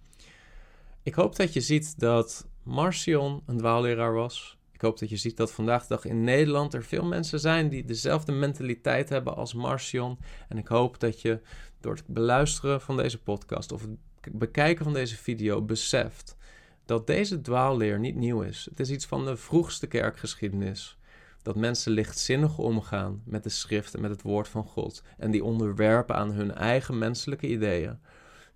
Ik 1.03 1.15
hoop 1.15 1.37
dat 1.37 1.53
je 1.53 1.61
ziet 1.61 1.99
dat 1.99 2.49
Marcion 2.63 3.43
een 3.47 3.59
dwaalleraar 3.59 4.13
was. 4.13 4.59
Ik 4.73 4.81
hoop 4.81 4.99
dat 4.99 5.09
je 5.09 5.17
ziet 5.17 5.37
dat 5.37 5.53
vandaag 5.53 5.83
de 5.83 5.89
dag 5.89 6.05
in 6.05 6.25
Nederland 6.25 6.75
er 6.75 6.85
veel 6.85 7.05
mensen 7.05 7.41
zijn 7.41 7.69
die 7.69 7.85
dezelfde 7.85 8.33
mentaliteit 8.33 9.09
hebben 9.09 9.37
als 9.37 9.55
Marcion. 9.55 10.19
En 10.49 10.59
ik 10.59 10.67
hoop 10.67 11.01
dat 11.01 11.21
je 11.21 11.41
door 11.81 11.95
het 11.95 12.07
beluisteren 12.07 12.81
van 12.81 12.97
deze 12.97 13.23
podcast 13.23 13.73
of 13.73 13.87
bekijken 14.33 14.85
van 14.85 14.93
deze 14.93 15.17
video 15.17 15.63
beseft 15.63 16.37
dat 16.85 17.07
deze 17.07 17.41
dwaalleer 17.41 17.99
niet 17.99 18.17
nieuw 18.17 18.43
is. 18.43 18.67
Het 18.71 18.81
is 18.81 18.91
iets 18.91 19.07
van 19.07 19.25
de 19.25 19.37
vroegste 19.37 19.87
kerkgeschiedenis. 19.87 20.99
Dat 21.43 21.57
mensen 21.57 21.93
lichtzinnig 21.93 22.59
omgaan 22.59 23.23
met 23.25 23.43
de 23.43 23.49
schrift 23.49 23.95
en 23.95 24.01
met 24.01 24.11
het 24.11 24.23
woord 24.23 24.49
van 24.49 24.65
God. 24.65 25.03
En 25.19 25.31
die 25.31 25.45
onderwerpen 25.45 26.17
aan 26.17 26.31
hun 26.31 26.55
eigen 26.55 26.99
menselijke 26.99 27.47
ideeën. 27.49 27.99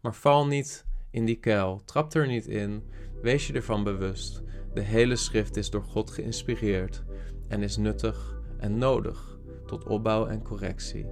Maar 0.01 0.15
val 0.15 0.47
niet 0.47 0.85
in 1.11 1.25
die 1.25 1.39
kuil. 1.39 1.83
Trap 1.85 2.15
er 2.15 2.27
niet 2.27 2.47
in. 2.47 2.85
Wees 3.23 3.47
je 3.47 3.53
ervan 3.53 3.85
bewust. 3.85 4.43
De 4.75 4.81
hele 4.81 5.17
schrift 5.17 5.57
is 5.57 5.71
door 5.71 5.85
God 5.85 6.11
geïnspireerd 6.11 7.03
en 7.49 7.63
is 7.63 7.77
nuttig 7.77 8.41
en 8.59 8.79
nodig 8.79 9.39
tot 9.67 9.85
opbouw 9.85 10.27
en 10.27 10.43
correctie. 10.43 11.07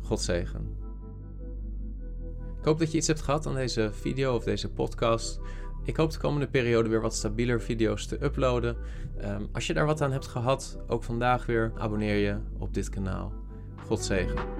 God 0.00 0.20
zegen. 0.20 0.89
Ik 2.60 2.66
hoop 2.66 2.78
dat 2.78 2.90
je 2.90 2.96
iets 2.96 3.06
hebt 3.06 3.22
gehad 3.22 3.46
aan 3.46 3.54
deze 3.54 3.90
video 3.92 4.34
of 4.34 4.44
deze 4.44 4.68
podcast. 4.68 5.40
Ik 5.84 5.96
hoop 5.96 6.10
de 6.10 6.18
komende 6.18 6.48
periode 6.48 6.88
weer 6.88 7.00
wat 7.00 7.14
stabieler 7.14 7.60
video's 7.60 8.06
te 8.06 8.24
uploaden. 8.24 8.76
Um, 9.24 9.48
als 9.52 9.66
je 9.66 9.74
daar 9.74 9.86
wat 9.86 10.00
aan 10.00 10.12
hebt 10.12 10.26
gehad, 10.26 10.78
ook 10.86 11.04
vandaag 11.04 11.46
weer, 11.46 11.72
abonneer 11.76 12.16
je 12.16 12.36
op 12.58 12.74
dit 12.74 12.88
kanaal. 12.88 13.32
God 13.86 14.04
zegen. 14.04 14.59